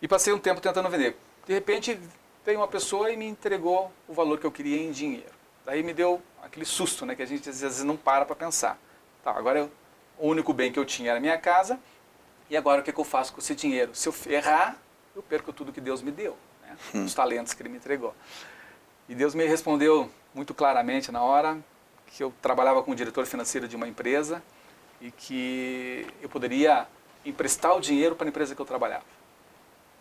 E 0.02 0.08
passei 0.08 0.32
um 0.32 0.40
tempo 0.40 0.62
tentando 0.62 0.88
vender. 0.90 1.18
De 1.46 1.54
repente, 1.54 2.00
veio 2.46 2.60
uma 2.60 2.70
pessoa 2.70 3.12
e 3.12 3.18
me 3.18 3.26
entregou 3.26 3.92
o 4.08 4.14
valor 4.14 4.40
que 4.40 4.46
eu 4.46 4.52
queria 4.52 4.82
em 4.82 4.92
dinheiro. 4.92 5.36
Daí 5.66 5.84
me 5.84 5.94
deu 5.94 6.22
aquele 6.42 6.66
susto, 6.66 7.06
né? 7.06 7.16
Que 7.16 7.24
a 7.24 7.26
gente 7.26 7.50
às 7.50 7.60
vezes 7.60 7.84
não 7.84 7.98
para 7.98 8.24
para 8.24 8.36
pensar. 8.36 8.80
Tá, 9.24 9.32
agora 9.32 9.60
eu, 9.60 9.72
o 10.18 10.30
único 10.30 10.54
bem 10.54 10.72
que 10.72 10.80
eu 10.80 10.86
tinha 10.86 11.10
era 11.10 11.18
a 11.18 11.22
minha 11.22 11.38
casa 11.38 11.78
e 12.50 12.56
agora 12.56 12.82
o 12.82 12.84
que, 12.84 12.92
que 12.92 13.00
eu 13.00 13.04
faço 13.04 13.34
com 13.34 13.40
esse 13.40 13.56
dinheiro? 13.56 13.94
Se 13.96 14.08
eu 14.08 14.14
errar, 14.28 14.78
eu 15.16 15.24
perco 15.24 15.52
tudo 15.52 15.72
que 15.72 15.82
Deus 15.82 16.02
me 16.02 16.12
deu, 16.12 16.38
né? 16.62 16.78
hum. 16.94 17.06
os 17.06 17.14
talentos 17.14 17.54
que 17.54 17.62
Ele 17.62 17.70
me 17.70 17.78
entregou. 17.78 18.14
E 19.08 19.16
Deus 19.16 19.36
me 19.36 19.46
respondeu 19.46 20.10
muito 20.34 20.54
claramente 20.54 21.12
na 21.12 21.22
hora 21.22 21.58
que 22.08 22.24
eu 22.24 22.34
trabalhava 22.42 22.82
como 22.84 22.96
diretor 22.96 23.26
financeiro 23.26 23.68
de 23.68 23.76
uma 23.76 23.88
empresa 23.88 24.42
e 25.02 25.12
que 25.12 26.08
eu 26.22 26.30
poderia 26.30 26.88
emprestar 27.26 27.76
o 27.76 27.82
dinheiro 27.82 28.16
para 28.16 28.28
a 28.28 28.30
empresa 28.30 28.56
que 28.56 28.62
eu 28.62 28.66
trabalhava. 28.66 29.06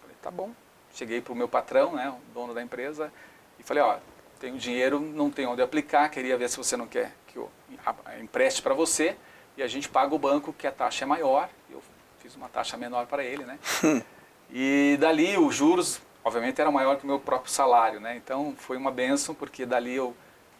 Falei, 0.00 0.16
tá 0.22 0.30
bom. 0.30 0.52
Cheguei 0.94 1.20
para 1.20 1.32
o 1.32 1.36
meu 1.36 1.48
patrão, 1.48 1.94
né, 1.94 2.08
o 2.10 2.32
dono 2.32 2.54
da 2.54 2.62
empresa, 2.62 3.12
e 3.58 3.62
falei, 3.62 3.82
ó, 3.82 3.98
tenho 4.38 4.56
dinheiro, 4.56 5.00
não 5.00 5.30
tenho 5.30 5.50
onde 5.50 5.62
aplicar, 5.62 6.08
queria 6.08 6.36
ver 6.36 6.48
se 6.48 6.56
você 6.56 6.76
não 6.76 6.86
quer 6.86 7.12
que 7.26 7.36
eu 7.36 7.50
empreste 8.20 8.62
para 8.62 8.74
você 8.74 9.16
e 9.56 9.62
a 9.62 9.66
gente 9.66 9.88
paga 9.88 10.14
o 10.14 10.18
banco 10.18 10.52
que 10.52 10.66
a 10.66 10.72
taxa 10.72 11.04
é 11.04 11.06
maior. 11.06 11.48
Eu 11.68 11.82
fiz 12.24 12.34
uma 12.36 12.48
taxa 12.48 12.78
menor 12.78 13.06
para 13.06 13.22
ele, 13.22 13.44
né? 13.44 13.58
Hum. 13.84 14.00
E 14.50 14.96
dali 14.98 15.36
os 15.36 15.54
juros, 15.54 16.00
obviamente, 16.24 16.58
era 16.58 16.70
maior 16.70 16.96
que 16.96 17.04
o 17.04 17.06
meu 17.06 17.20
próprio 17.20 17.52
salário, 17.52 18.00
né? 18.00 18.16
Então 18.16 18.54
foi 18.56 18.78
uma 18.78 18.90
benção 18.90 19.34
porque 19.34 19.66
dali 19.66 19.94
eu 19.94 20.16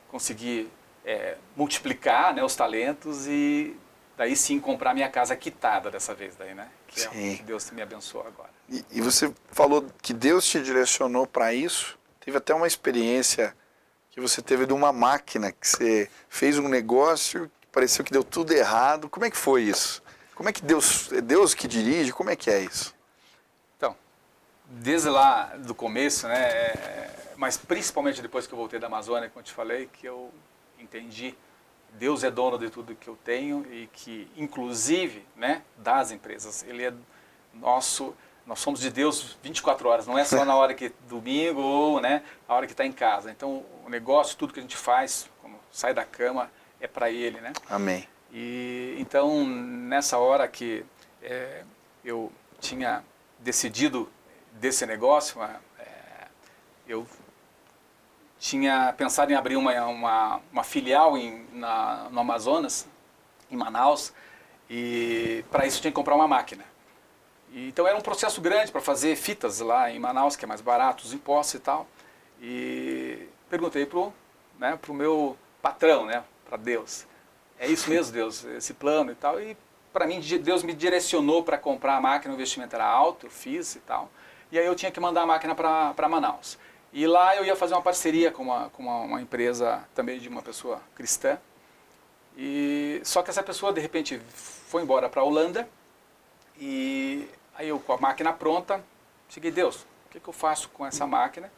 consegui 0.09 0.69
é, 1.07 1.39
multiplicar 1.57 2.35
né, 2.35 2.45
os 2.45 2.55
talentos 2.55 3.27
e 3.27 3.75
daí 4.17 4.37
sim 4.37 4.61
comprar 4.61 4.93
minha 4.93 5.09
casa 5.09 5.35
quitada 5.35 5.91
dessa 5.91 6.15
vez 6.15 6.37
daí, 6.37 6.55
né? 6.55 6.69
Que 6.87 7.01
sim. 7.01 7.33
é 7.33 7.37
que 7.37 7.43
Deus 7.43 7.71
me 7.71 7.81
abençoou 7.81 8.27
agora. 8.27 8.51
E, 8.69 8.85
e 8.91 9.01
você 9.01 9.33
falou 9.47 9.87
que 10.03 10.13
Deus 10.13 10.47
te 10.47 10.63
direcionou 10.63 11.27
para 11.27 11.55
isso. 11.55 11.99
Teve 12.21 12.37
até 12.37 12.55
uma 12.55 12.67
experiência 12.67 13.57
que 14.11 14.21
você 14.21 14.43
teve 14.43 14.67
de 14.67 14.73
uma 14.75 14.93
máquina 14.93 15.51
que 15.51 15.67
você 15.67 16.11
fez 16.29 16.59
um 16.59 16.69
negócio 16.69 17.51
pareceu 17.75 18.05
que 18.05 18.13
deu 18.13 18.23
tudo 18.23 18.53
errado. 18.53 19.09
Como 19.09 19.27
é 19.27 19.31
que 19.31 19.37
foi 19.37 19.63
isso? 19.63 20.01
Como 20.35 20.49
é 20.49 20.53
que 20.53 20.63
Deus, 20.63 21.13
é 21.13 21.21
Deus 21.21 21.55
que 21.55 21.69
dirige? 21.69 22.13
Como 22.13 22.31
é 22.31 22.37
que 22.37 22.51
é 22.51 22.61
isso? 22.61 22.95
desde 24.67 25.09
lá 25.09 25.55
do 25.59 25.75
começo, 25.75 26.27
né, 26.27 26.49
é, 26.49 27.11
mas 27.37 27.57
principalmente 27.57 28.23
depois 28.23 28.47
que 28.47 28.53
eu 28.53 28.59
voltei 28.59 28.79
da 28.79 28.87
Amazônia, 28.87 29.29
como 29.29 29.41
eu 29.41 29.45
te 29.45 29.53
falei, 29.53 29.89
que 29.93 30.07
eu 30.07 30.33
entendi 30.79 31.35
Deus 31.93 32.25
é 32.25 32.31
dono 32.31 32.59
de 32.59 32.71
tudo 32.71 32.95
que 32.95 33.09
eu 33.09 33.17
tenho 33.25 33.65
e 33.73 33.87
que, 33.93 34.29
inclusive, 34.37 35.25
né, 35.37 35.63
das 35.77 36.11
empresas, 36.11 36.65
Ele 36.65 36.85
é 36.85 36.93
nosso, 37.53 38.17
nós 38.45 38.59
somos 38.59 38.81
de 38.81 38.91
Deus 38.91 39.39
24 39.43 39.89
horas, 39.89 40.07
não 40.07 40.19
é 40.19 40.25
só 40.25 40.45
na 40.45 40.57
hora 40.57 40.75
que 40.75 40.93
domingo 41.09 41.61
ou, 41.61 42.01
né, 42.01 42.25
a 42.49 42.55
hora 42.55 42.67
que 42.67 42.73
está 42.73 42.85
em 42.85 42.93
casa. 42.93 43.31
Então, 43.31 43.65
o 43.87 43.89
negócio, 43.89 44.37
tudo 44.37 44.53
que 44.53 44.59
a 44.59 44.63
gente 44.63 44.77
faz, 44.77 45.31
como 45.41 45.57
sai 45.71 45.95
da 45.95 46.05
cama, 46.05 46.51
é 46.81 46.89
para 46.89 47.11
Ele, 47.13 47.41
né? 47.41 47.53
Amém. 47.71 48.09
E 48.35 48.97
então 48.99 49.47
nessa 49.47 50.19
hora 50.19 50.49
que 50.49 50.85
é, 51.23 51.63
eu 52.05 52.33
tinha 52.61 53.05
decidido 53.39 54.11
desse 54.53 54.85
negócio, 54.85 55.41
é, 55.79 56.27
eu 56.89 57.07
tinha 58.41 58.93
pensado 58.93 59.33
em 59.33 59.37
abrir 59.37 59.57
uma, 59.57 59.73
uma, 59.87 60.41
uma 60.51 60.65
filial 60.65 61.17
em, 61.17 61.47
na, 61.53 62.09
no 62.11 62.21
Amazonas, 62.21 62.89
em 63.49 63.57
Manaus, 63.57 64.13
e 64.69 65.45
para 65.51 65.65
isso 65.65 65.81
tinha 65.81 65.93
que 65.93 65.97
comprar 65.97 66.17
uma 66.17 66.27
máquina. 66.27 66.65
E, 67.53 67.69
então 67.69 67.87
era 67.87 67.97
um 67.97 68.03
processo 68.03 68.41
grande 68.41 68.73
para 68.73 68.81
fazer 68.81 69.15
fitas 69.15 69.61
lá 69.61 69.91
em 69.93 70.01
Manaus, 70.01 70.35
que 70.35 70.45
é 70.45 70.49
mais 70.49 70.61
barato, 70.61 71.05
os 71.05 71.13
impostos 71.13 71.55
e 71.55 71.59
tal. 71.61 71.87
E 72.43 73.29
perguntei 73.49 73.87
para 73.87 73.99
o 74.01 74.13
né, 74.59 74.77
pro 74.81 74.93
meu 74.93 75.37
patrão, 75.63 76.07
né, 76.07 76.25
para 76.45 76.57
Deus, 76.57 77.07
é 77.59 77.67
isso 77.69 77.89
mesmo, 77.89 78.13
Deus, 78.13 78.45
esse 78.45 78.75
plano 78.75 79.13
e 79.13 79.15
tal. 79.15 79.41
E 79.41 79.57
para 79.93 80.07
mim, 80.07 80.21
Deus 80.21 80.63
me 80.63 80.75
direcionou 80.75 81.43
para 81.43 81.57
comprar 81.57 81.97
a 81.97 82.01
máquina, 82.01 82.33
o 82.33 82.37
investimento 82.37 82.75
era 82.75 82.87
alto, 82.87 83.27
eu 83.27 83.31
fiz 83.31 83.77
e 83.77 83.81
tal. 83.81 84.11
E 84.51 84.59
aí 84.59 84.67
eu 84.67 84.75
tinha 84.75 84.91
que 84.91 85.01
mandar 85.01 85.23
a 85.23 85.27
máquina 85.27 85.55
para 85.55 86.09
Manaus. 86.09 86.59
E 86.93 87.07
lá 87.07 87.35
eu 87.37 87.45
ia 87.45 87.57
fazer 87.57 87.75
uma 87.75 87.83
parceria 87.83 88.31
com 88.31 88.43
uma, 88.43 88.71
com 88.71 88.83
uma, 88.83 88.99
uma 89.01 89.21
empresa 89.21 89.85
também 89.95 90.19
de 90.19 90.29
uma 90.29 90.43
pessoa 90.43 90.81
cristã. 90.95 91.39
E 92.37 93.01
só 93.05 93.23
que 93.23 93.31
essa 93.31 93.43
pessoa 93.43 93.73
de 93.73 93.81
repente 93.81 94.21
foi 94.29 94.83
embora 94.83 95.09
para 95.09 95.21
a 95.21 95.25
Holanda 95.25 95.69
e 96.59 97.29
aí 97.55 97.69
eu 97.69 97.79
com 97.79 97.93
a 97.93 97.97
máquina 97.97 98.33
pronta, 98.33 98.81
cheguei, 99.29 99.51
Deus, 99.51 99.83
o 100.07 100.11
que, 100.11 100.21
que 100.21 100.29
eu 100.29 100.33
faço 100.33 100.69
com 100.71 100.87
essa 100.87 101.07
máquina? 101.07 101.51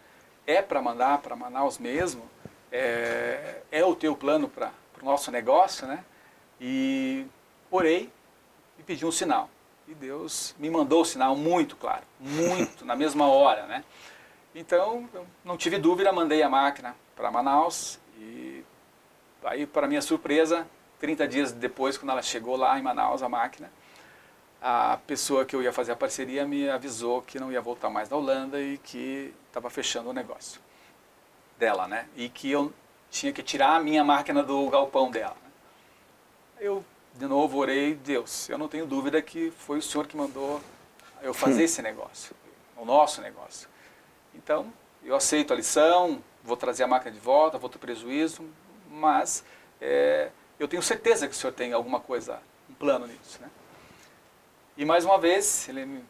É 0.47 0.63
para 0.63 0.81
mandar 0.81 1.19
para 1.19 1.37
Manaus 1.37 1.79
mesmo? 1.79 2.23
É, 2.73 3.61
é 3.71 3.85
o 3.85 3.95
teu 3.95 4.17
plano 4.17 4.49
para 4.49 4.71
o 5.01 5.05
nosso 5.05 5.31
negócio, 5.31 5.87
né? 5.87 6.05
E 6.61 7.27
orei 7.71 8.11
e 8.79 8.83
pedi 8.83 9.05
um 9.05 9.13
sinal. 9.13 9.51
E 9.89 9.95
Deus 9.95 10.55
me 10.59 10.69
mandou 10.69 11.03
o 11.03 11.05
sinal 11.05 11.37
muito 11.37 11.77
claro, 11.77 12.03
muito, 12.19 12.85
na 12.85 12.97
mesma 12.97 13.29
hora, 13.29 13.67
né? 13.67 13.85
Então, 14.55 15.09
não 15.45 15.57
tive 15.57 15.79
dúvida, 15.79 16.13
mandei 16.13 16.43
a 16.43 16.49
máquina 16.49 16.97
para 17.15 17.31
Manaus 17.31 18.01
e 18.19 18.65
aí, 19.45 19.67
para 19.67 19.87
minha 19.87 20.03
surpresa, 20.03 20.67
30 20.99 21.29
dias 21.29 21.53
depois, 21.53 21.97
quando 21.97 22.11
ela 22.11 22.23
chegou 22.23 22.57
lá 22.57 22.79
em 22.79 22.83
Manaus, 22.83 23.23
a 23.23 23.29
máquina, 23.29 23.71
a 24.61 24.99
pessoa 25.07 25.45
que 25.45 25.55
eu 25.55 25.63
ia 25.63 25.73
fazer 25.73 25.93
a 25.93 25.97
parceria 25.97 26.47
me 26.47 26.69
avisou 26.69 27.23
que 27.23 27.39
não 27.39 27.53
ia 27.53 27.61
voltar 27.61 27.91
mais 27.91 28.09
da 28.09 28.17
Holanda 28.17 28.61
e 28.61 28.79
que 28.79 29.33
estava 29.47 29.71
fechando 29.71 30.11
o 30.11 30.13
negócio 30.13 30.61
dela, 31.59 31.87
né? 31.87 32.09
E 32.17 32.29
que 32.29 32.51
eu 32.51 32.73
tinha 33.11 33.33
que 33.33 33.43
tirar 33.43 33.77
a 33.77 33.81
minha 33.81 34.05
máquina 34.05 34.43
do 34.43 34.69
galpão 34.69 35.11
dela. 35.11 35.37
Eu, 36.59 36.85
de 37.15 37.27
novo, 37.27 37.59
orei, 37.59 37.95
Deus, 37.95 38.49
eu 38.49 38.59
não 38.59 38.69
tenho 38.69 38.87
dúvida 38.87 39.21
que 39.23 39.51
foi 39.51 39.79
o 39.79 39.83
Senhor 39.83 40.07
que 40.07 40.17
mandou 40.17 40.61
eu 41.23 41.35
fazer 41.35 41.63
hum. 41.63 41.65
esse 41.65 41.83
negócio, 41.83 42.35
o 42.77 42.85
nosso 42.85 43.21
negócio. 43.21 43.69
Então, 44.35 44.73
eu 45.05 45.15
aceito 45.15 45.53
a 45.53 45.57
lição, 45.57 46.23
vou 46.43 46.57
trazer 46.57 46.85
a 46.85 46.87
máquina 46.87 47.11
de 47.11 47.19
volta, 47.19 47.59
vou 47.59 47.69
ter 47.69 47.79
prejuízo, 47.79 48.45
mas 48.91 49.45
é, 49.81 50.31
eu 50.59 50.67
tenho 50.67 50.83
certeza 50.83 51.27
que 51.27 51.35
o 51.35 51.37
senhor 51.37 51.53
tem 51.53 51.73
alguma 51.73 52.01
coisa, 52.01 52.41
um 52.69 52.75
plano 52.75 53.07
nisso. 53.07 53.41
Né? 53.41 53.51
E 54.77 54.85
mais 54.85 55.05
uma 55.05 55.19
vez, 55.19 55.69
ele, 55.69 55.85
o 55.85 56.03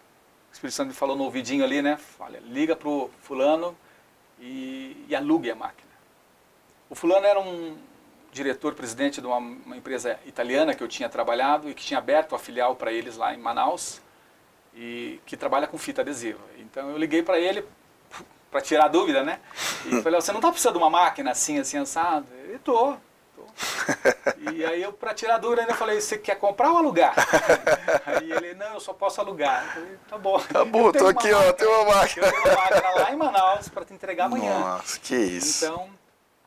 Espírito 0.53 0.75
Santo 0.75 0.89
me 0.89 0.95
falou 0.95 1.17
no 1.17 1.25
ouvidinho 1.25 1.65
ali, 1.65 1.83
né? 1.83 1.99
Olha, 2.19 2.41
liga 2.41 2.75
para 2.75 2.89
o 2.89 3.11
fulano 3.23 3.77
e, 4.41 5.05
e, 5.09 5.15
alugue 5.15 5.51
a 5.51 5.55
máquina. 5.55 5.86
O 6.89 6.95
fulano 6.95 7.27
era 7.27 7.41
um 7.41 7.77
diretor, 8.37 8.75
presidente 8.75 9.21
de 9.21 9.27
uma, 9.27 9.39
uma 9.39 9.77
empresa 9.77 10.19
italiana 10.27 10.75
que 10.75 10.83
eu 10.83 10.89
tinha 10.89 11.09
trabalhado 11.09 11.71
e 11.71 11.75
que 11.75 11.83
tinha 11.83 11.99
aberto 11.99 12.35
a 12.35 12.39
filial 12.39 12.77
para 12.77 12.93
eles 12.93 13.17
lá 13.17 13.35
em 13.35 13.39
Manaus 13.39 14.01
e 14.75 15.21
que 15.25 15.37
trabalha 15.37 15.67
com 15.67 15.79
fita 15.79 16.03
adesiva. 16.03 16.41
Então 16.59 16.91
eu 16.91 16.99
liguei 16.99 17.23
para 17.23 17.41
ele 17.41 17.65
para 18.51 18.61
tirar 18.61 18.85
a 18.85 18.89
dúvida, 18.89 19.25
né? 19.25 19.41
E 19.87 20.01
falei, 20.03 20.21
você 20.21 20.33
não 20.33 20.39
está 20.39 20.51
precisando 20.51 20.75
de 20.75 20.79
uma 20.79 20.91
máquina 20.91 21.31
assim, 21.31 21.59
assim, 21.59 21.79
assado? 21.79 22.27
Ele, 22.45 22.59
tô, 22.59 22.95
tô. 23.35 23.43
E 24.53 24.65
aí 24.65 24.83
eu, 24.83 24.93
para 24.93 25.15
tirar 25.15 25.37
a 25.37 25.39
dúvida, 25.39 25.63
ainda 25.63 25.75
falei, 25.75 26.01
você 26.01 26.19
quer 26.19 26.37
comprar 26.37 26.71
ou 26.71 26.77
alugar? 26.77 27.15
Aí 28.05 28.31
ele, 28.31 28.55
não, 28.55 28.75
eu 28.75 28.81
só 28.81 28.93
posso 28.93 29.21
alugar. 29.21 29.65
Eu 29.65 29.73
falei, 29.73 29.99
tá 30.09 30.19
bom. 30.19 30.39
Tá 30.41 30.65
bom, 30.65 30.93
tô 30.93 31.07
aqui, 31.07 31.31
máquina, 31.31 31.49
ó, 31.49 31.53
tem 31.53 31.69
uma 31.69 31.85
máquina. 31.85 32.27
Eu 32.27 32.33
tenho 32.33 32.45
uma 32.45 32.55
máquina 32.55 32.91
lá 32.91 33.13
em 33.13 33.17
Manaus 33.17 33.69
para 33.69 33.85
te 33.85 33.95
entregar 33.95 34.27
amanhã. 34.27 34.59
Nossa, 34.59 35.01
que 35.01 35.17
isso. 35.17 35.65
Então, 35.65 35.89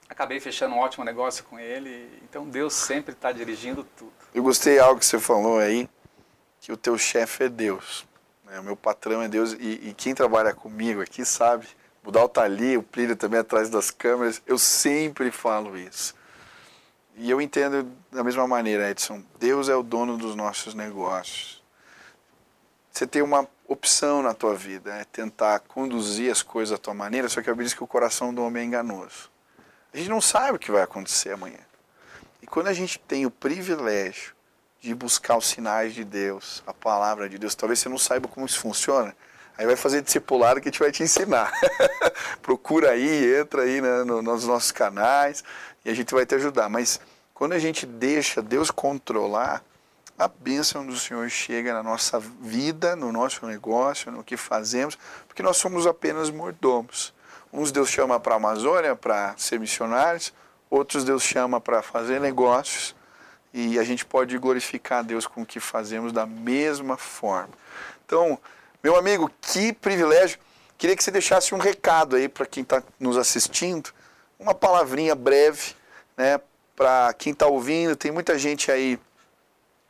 acabei 0.10 0.40
fechando 0.40 0.76
um 0.76 0.80
ótimo 0.80 1.06
negócio 1.06 1.44
com 1.46 1.60
ele. 1.60 2.10
Então, 2.24 2.46
Deus 2.50 2.74
sempre 2.74 3.14
está 3.14 3.32
dirigindo 3.32 3.86
tudo. 3.96 4.12
Eu 4.34 4.44
gostei 4.44 4.80
algo 4.80 5.00
que 5.00 5.06
você 5.06 5.20
falou 5.20 5.60
aí, 5.60 5.88
que 6.60 6.72
o 6.72 6.78
teu 6.78 6.98
chefe 6.98 7.46
é 7.46 7.50
Deus. 7.50 8.06
Né? 8.46 8.60
O 8.60 8.64
meu 8.64 8.76
patrão 8.76 9.22
é 9.22 9.28
Deus. 9.28 9.54
E, 9.54 9.90
e 9.90 9.94
quem 9.96 10.14
trabalha 10.16 10.54
comigo 10.54 11.02
aqui 11.02 11.24
sabe 11.24 11.68
o 12.10 12.12
Dal 12.12 12.26
está 12.26 12.42
ali, 12.42 12.76
o 12.76 12.82
Plínio 12.82 13.16
também 13.16 13.40
atrás 13.40 13.70
das 13.70 13.92
câmeras. 13.92 14.42
Eu 14.48 14.58
sempre 14.58 15.30
falo 15.30 15.78
isso. 15.78 16.16
E 17.16 17.30
eu 17.30 17.40
entendo 17.40 17.88
da 18.12 18.24
mesma 18.24 18.48
maneira, 18.48 18.90
Edson. 18.90 19.22
Deus 19.38 19.70
é 19.70 19.76
o 19.76 19.84
dono 19.84 20.18
dos 20.18 20.36
nossos 20.36 20.74
negócios. 20.74 21.62
Você 22.92 23.06
tem 23.06 23.22
uma 23.22 23.48
opção 23.68 24.24
na 24.24 24.34
tua 24.34 24.56
vida, 24.56 24.92
é 24.96 25.04
tentar 25.04 25.60
conduzir 25.60 26.32
as 26.32 26.42
coisas 26.42 26.72
da 26.72 26.82
tua 26.82 26.96
maneira, 26.96 27.30
só 27.30 27.42
que 27.42 27.50
a 27.50 27.54
Bíblia 27.54 27.66
diz 27.66 27.76
que 27.76 27.84
o 27.84 27.88
coração 27.88 28.34
do 28.34 28.44
homem 28.44 28.64
é 28.64 28.66
enganoso. 28.66 29.30
A 29.94 29.98
gente 29.98 30.10
não 30.10 30.22
sabe 30.22 30.56
o 30.56 30.60
que 30.60 30.72
vai 30.72 30.82
acontecer 30.82 31.32
amanhã. 31.32 31.60
E 32.42 32.48
quando 32.48 32.68
a 32.68 32.74
gente 32.74 33.00
tem 33.00 33.26
o 33.26 33.32
privilégio 33.32 34.34
de 34.80 34.94
buscar 34.94 35.38
os 35.38 35.48
sinais 35.48 35.94
de 35.94 36.04
Deus, 36.04 36.64
a 36.66 36.74
palavra 36.74 37.28
de 37.28 37.38
Deus, 37.38 37.56
talvez 37.56 37.80
você 37.80 37.90
não 37.90 37.98
saiba 37.98 38.28
como 38.28 38.46
isso 38.46 38.60
funciona, 38.60 39.16
Aí 39.60 39.66
vai 39.66 39.76
fazer 39.76 40.02
discipulado 40.02 40.62
que 40.62 40.70
a 40.70 40.72
gente 40.72 40.80
vai 40.80 40.90
te 40.90 41.04
ensinar. 41.04 41.52
Procura 42.42 42.92
aí, 42.92 43.42
entra 43.42 43.64
aí 43.64 43.82
né, 43.82 44.06
no, 44.06 44.22
nos 44.22 44.46
nossos 44.46 44.72
canais 44.72 45.44
e 45.84 45.90
a 45.90 45.94
gente 45.94 46.14
vai 46.14 46.26
te 46.26 46.34
ajudar. 46.36 46.70
Mas 46.70 46.98
quando 47.34 47.52
a 47.52 47.60
gente 47.60 47.86
deixa 47.86 48.42
Deus 48.42 48.72
controlar, 48.72 49.62
a 50.18 50.30
bênção 50.30 50.86
do 50.86 50.96
Senhor 50.96 51.30
chega 51.30 51.74
na 51.74 51.84
nossa 51.84 52.22
vida, 52.22 52.96
no 52.96 53.12
nosso 53.12 53.46
negócio, 53.46 54.10
no 54.10 54.24
que 54.24 54.38
fazemos, 54.38 54.98
porque 55.28 55.44
nós 55.44 55.58
somos 55.58 55.86
apenas 55.86 56.30
mordomos. 56.30 57.14
Uns 57.52 57.72
Deus 57.72 57.90
chama 57.90 58.20
para 58.20 58.36
a 58.36 58.38
Amazônia 58.38 58.96
para 58.96 59.34
ser 59.38 59.60
missionários, 59.60 60.34
outros 60.70 61.04
Deus 61.04 61.24
chama 61.24 61.60
para 61.60 61.82
fazer 61.82 62.20
negócios, 62.20 62.96
e 63.54 63.80
a 63.80 63.84
gente 63.84 64.06
pode 64.06 64.38
glorificar 64.38 65.04
Deus 65.04 65.26
com 65.26 65.42
o 65.42 65.46
que 65.46 65.60
fazemos 65.60 66.12
da 66.12 66.26
mesma 66.26 66.98
forma. 66.98 67.50
Então, 68.06 68.38
meu 68.84 68.96
amigo, 68.96 69.32
que 69.42 69.74
privilégio. 69.74 70.40
Queria 70.78 70.96
que 70.96 71.04
você 71.04 71.12
deixasse 71.12 71.54
um 71.54 71.58
recado 71.58 72.16
aí 72.16 72.30
para 72.30 72.46
quem 72.46 72.64
está 72.64 72.82
nos 73.00 73.18
assistindo, 73.18 73.92
uma 74.40 74.56
palavrinha 74.56 75.14
breve, 75.14 75.76
né, 76.16 76.40
para 76.76 77.14
quem 77.14 77.34
está 77.34 77.48
ouvindo. 77.48 77.96
Tem 77.96 78.12
muita 78.12 78.40
gente 78.40 78.72
aí 78.72 78.98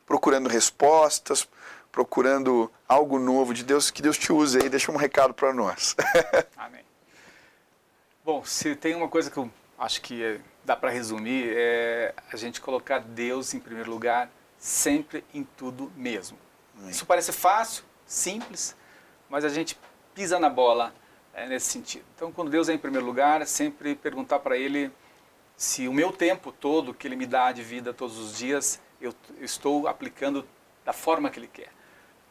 procurando 0.04 0.48
respostas, 0.48 1.46
procurando 1.92 2.70
algo 2.88 3.18
novo 3.20 3.54
de 3.54 3.62
Deus. 3.62 3.90
Que 3.92 4.02
Deus 4.02 4.18
te 4.18 4.32
use 4.32 4.58
aí. 4.60 4.68
Deixa 4.68 4.90
um 4.90 4.96
recado 4.96 5.32
para 5.32 5.54
nós. 5.54 5.94
Amém. 6.58 6.89
Bom, 8.32 8.44
se 8.44 8.76
tem 8.76 8.94
uma 8.94 9.08
coisa 9.08 9.28
que 9.28 9.38
eu 9.38 9.50
acho 9.76 10.00
que 10.00 10.22
é, 10.22 10.40
dá 10.64 10.76
para 10.76 10.88
resumir, 10.88 11.52
é 11.52 12.14
a 12.32 12.36
gente 12.36 12.60
colocar 12.60 13.00
Deus 13.00 13.54
em 13.54 13.58
primeiro 13.58 13.90
lugar, 13.90 14.30
sempre 14.56 15.24
em 15.34 15.42
tudo 15.42 15.90
mesmo. 15.96 16.38
Amém. 16.78 16.90
Isso 16.90 17.04
parece 17.04 17.32
fácil, 17.32 17.82
simples, 18.06 18.76
mas 19.28 19.44
a 19.44 19.48
gente 19.48 19.76
pisa 20.14 20.38
na 20.38 20.48
bola 20.48 20.94
é, 21.34 21.48
nesse 21.48 21.72
sentido. 21.72 22.04
Então, 22.14 22.30
quando 22.30 22.52
Deus 22.52 22.68
é 22.68 22.72
em 22.72 22.78
primeiro 22.78 23.04
lugar, 23.04 23.42
é 23.42 23.44
sempre 23.44 23.96
perguntar 23.96 24.38
para 24.38 24.56
Ele 24.56 24.92
se 25.56 25.88
o 25.88 25.92
meu 25.92 26.12
tempo 26.12 26.52
todo 26.52 26.94
que 26.94 27.08
Ele 27.08 27.16
me 27.16 27.26
dá 27.26 27.50
de 27.50 27.64
vida 27.64 27.92
todos 27.92 28.16
os 28.16 28.38
dias, 28.38 28.80
eu 29.00 29.12
estou 29.40 29.88
aplicando 29.88 30.46
da 30.84 30.92
forma 30.92 31.30
que 31.30 31.40
Ele 31.40 31.50
quer. 31.52 31.72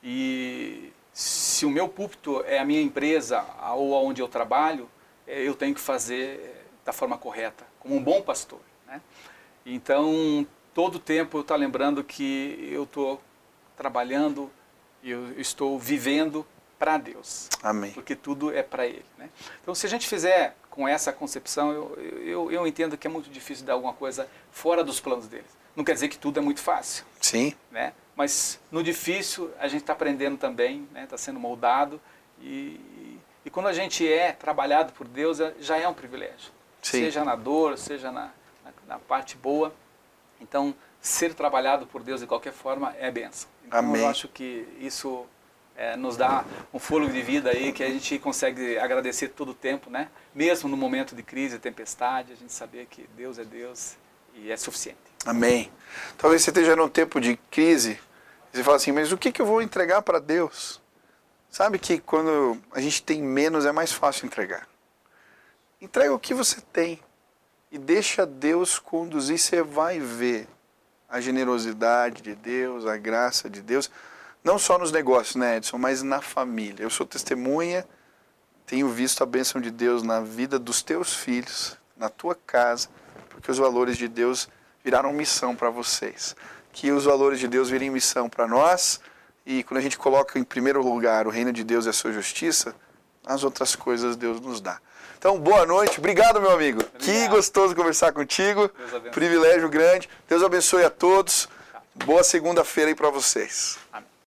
E 0.01 0.93
se 1.11 1.65
o 1.65 1.69
meu 1.69 1.89
púlpito 1.89 2.41
é 2.45 2.57
a 2.57 2.63
minha 2.63 2.81
empresa 2.81 3.45
ou 3.73 3.91
onde 4.05 4.21
eu 4.21 4.29
trabalho, 4.29 4.89
eu 5.29 5.55
tenho 5.55 5.73
que 5.73 5.81
fazer 5.81 6.39
é, 6.39 6.61
da 6.85 6.93
forma 6.93 7.17
correta, 7.17 7.65
como 7.79 7.95
um 7.95 8.03
bom 8.03 8.21
pastor. 8.21 8.59
Né? 8.87 9.01
Então, 9.65 10.45
todo 10.73 10.99
tempo 10.99 11.37
eu 11.37 11.41
estou 11.41 11.57
lembrando 11.57 12.03
que 12.03 12.69
eu 12.71 12.83
estou 12.83 13.21
trabalhando, 13.77 14.51
eu 15.03 15.39
estou 15.39 15.77
vivendo 15.79 16.45
para 16.77 16.97
Deus. 16.97 17.49
Amém. 17.61 17.91
Porque 17.91 18.15
tudo 18.15 18.53
é 18.53 18.63
para 18.63 18.87
Ele. 18.87 19.05
Né? 19.17 19.29
Então, 19.61 19.75
se 19.75 19.85
a 19.85 19.89
gente 19.89 20.07
fizer 20.07 20.55
com 20.69 20.87
essa 20.87 21.11
concepção, 21.11 21.71
eu, 21.71 21.95
eu, 22.23 22.51
eu 22.51 22.67
entendo 22.67 22.97
que 22.97 23.05
é 23.05 23.09
muito 23.09 23.29
difícil 23.29 23.65
dar 23.65 23.73
alguma 23.73 23.93
coisa 23.93 24.29
fora 24.49 24.83
dos 24.83 24.99
planos 24.99 25.27
dele. 25.27 25.45
Não 25.75 25.83
quer 25.83 25.93
dizer 25.93 26.07
que 26.07 26.17
tudo 26.17 26.39
é 26.39 26.41
muito 26.41 26.61
fácil. 26.61 27.05
Sim. 27.21 27.53
Né? 27.69 27.93
Mas 28.15 28.59
no 28.71 28.81
difícil, 28.83 29.51
a 29.59 29.67
gente 29.67 29.81
está 29.81 29.93
aprendendo 29.93 30.37
também, 30.37 30.83
está 30.83 30.99
né? 30.99 31.07
Tá 31.07 31.17
sendo 31.17 31.39
moldado. 31.39 32.01
E, 32.41 33.18
e 33.49 33.51
quando 33.51 33.65
a 33.65 33.73
gente 33.73 34.07
é 34.07 34.31
trabalhado 34.31 34.93
por 34.93 35.07
Deus, 35.07 35.39
é, 35.39 35.55
já 35.59 35.75
é 35.75 35.87
um 35.87 35.93
privilégio. 35.93 36.51
Sim. 36.83 36.99
Seja 36.99 37.25
na 37.25 37.35
dor, 37.35 37.79
seja 37.79 38.11
na, 38.11 38.29
na, 38.63 38.71
na 38.87 38.99
parte 38.99 39.35
boa. 39.35 39.73
Então, 40.39 40.75
ser 41.01 41.33
trabalhado 41.33 41.87
por 41.87 42.03
Deus 42.03 42.21
de 42.21 42.27
qualquer 42.27 42.53
forma 42.53 42.93
é 42.99 43.09
benção. 43.09 43.49
Então 43.65 43.79
Amém. 43.79 44.03
eu 44.03 44.07
acho 44.07 44.27
que 44.27 44.67
isso 44.79 45.25
é, 45.75 45.97
nos 45.97 46.15
dá 46.15 46.45
um 46.71 46.77
fôlego 46.77 47.11
de 47.11 47.23
vida 47.23 47.49
aí 47.49 47.73
que 47.73 47.83
a 47.83 47.89
gente 47.89 48.19
consegue 48.19 48.77
agradecer 48.77 49.29
todo 49.29 49.49
o 49.49 49.55
tempo, 49.55 49.89
né? 49.89 50.09
Mesmo 50.31 50.69
no 50.69 50.77
momento 50.77 51.15
de 51.15 51.23
crise, 51.23 51.57
tempestade, 51.57 52.33
a 52.33 52.35
gente 52.35 52.53
saber 52.53 52.85
que 52.85 53.09
Deus 53.17 53.39
é 53.39 53.43
Deus 53.43 53.97
e 54.35 54.51
é 54.51 54.57
suficiente. 54.57 54.99
Amém. 55.25 55.71
Talvez 56.19 56.43
você 56.43 56.51
esteja 56.51 56.75
num 56.75 56.87
tempo 56.87 57.19
de 57.19 57.35
crise 57.49 57.99
e 58.53 58.57
você 58.57 58.63
fala 58.63 58.77
assim, 58.77 58.91
mas 58.91 59.11
o 59.11 59.17
que, 59.17 59.31
que 59.31 59.41
eu 59.41 59.45
vou 59.47 59.59
entregar 59.59 60.03
para 60.03 60.19
Deus? 60.19 60.79
Sabe 61.49 61.79
que 61.79 61.99
quando 61.99 62.59
a 62.71 62.79
gente 62.79 63.01
tem 63.01 63.21
menos 63.21 63.65
é 63.65 63.71
mais 63.71 63.91
fácil 63.91 64.27
entregar. 64.27 64.67
Entrega 65.81 66.13
o 66.13 66.19
que 66.19 66.33
você 66.33 66.61
tem 66.61 66.99
e 67.71 67.77
deixa 67.77 68.25
Deus 68.25 68.77
conduzir. 68.77 69.39
Você 69.39 69.63
vai 69.63 69.99
ver 69.99 70.47
a 71.09 71.19
generosidade 71.19 72.21
de 72.21 72.35
Deus, 72.35 72.85
a 72.85 72.97
graça 72.97 73.49
de 73.49 73.61
Deus, 73.61 73.89
não 74.43 74.59
só 74.59 74.77
nos 74.77 74.91
negócios, 74.91 75.35
né, 75.35 75.57
Edson, 75.57 75.77
mas 75.77 76.03
na 76.03 76.21
família. 76.21 76.83
Eu 76.83 76.89
sou 76.89 77.05
testemunha, 77.05 77.85
tenho 78.65 78.87
visto 78.87 79.23
a 79.23 79.25
bênção 79.25 79.59
de 79.59 79.71
Deus 79.71 80.03
na 80.03 80.21
vida 80.21 80.59
dos 80.59 80.83
teus 80.83 81.15
filhos, 81.15 81.75
na 81.97 82.09
tua 82.09 82.35
casa, 82.35 82.89
porque 83.27 83.49
os 83.49 83.57
valores 83.57 83.97
de 83.97 84.07
Deus 84.07 84.47
viraram 84.83 85.11
missão 85.11 85.55
para 85.55 85.71
vocês. 85.71 86.35
Que 86.71 86.91
os 86.91 87.05
valores 87.05 87.39
de 87.39 87.47
Deus 87.47 87.69
virem 87.69 87.89
missão 87.89 88.29
para 88.29 88.47
nós 88.47 89.01
e 89.49 89.63
quando 89.63 89.79
a 89.79 89.81
gente 89.81 89.97
coloca 89.97 90.37
em 90.37 90.43
primeiro 90.43 90.79
lugar 90.83 91.25
o 91.25 91.31
reino 91.31 91.51
de 91.51 91.63
Deus 91.63 91.87
e 91.87 91.89
a 91.89 91.93
sua 91.93 92.13
justiça, 92.13 92.75
as 93.25 93.43
outras 93.43 93.75
coisas 93.75 94.15
Deus 94.15 94.39
nos 94.39 94.61
dá. 94.61 94.79
Então, 95.17 95.39
boa 95.39 95.65
noite. 95.65 95.97
Obrigado, 95.97 96.39
meu 96.39 96.51
amigo. 96.51 96.81
Obrigado. 96.81 97.01
Que 97.01 97.27
gostoso 97.27 97.75
conversar 97.75 98.11
contigo. 98.11 98.69
Privilégio 99.11 99.67
grande. 99.67 100.07
Deus 100.27 100.43
abençoe 100.43 100.85
a 100.85 100.89
todos. 100.91 101.49
Boa 101.95 102.23
segunda-feira 102.23 102.91
aí 102.91 102.95
para 102.95 103.09
vocês. 103.09 103.79
Amém. 103.91 104.08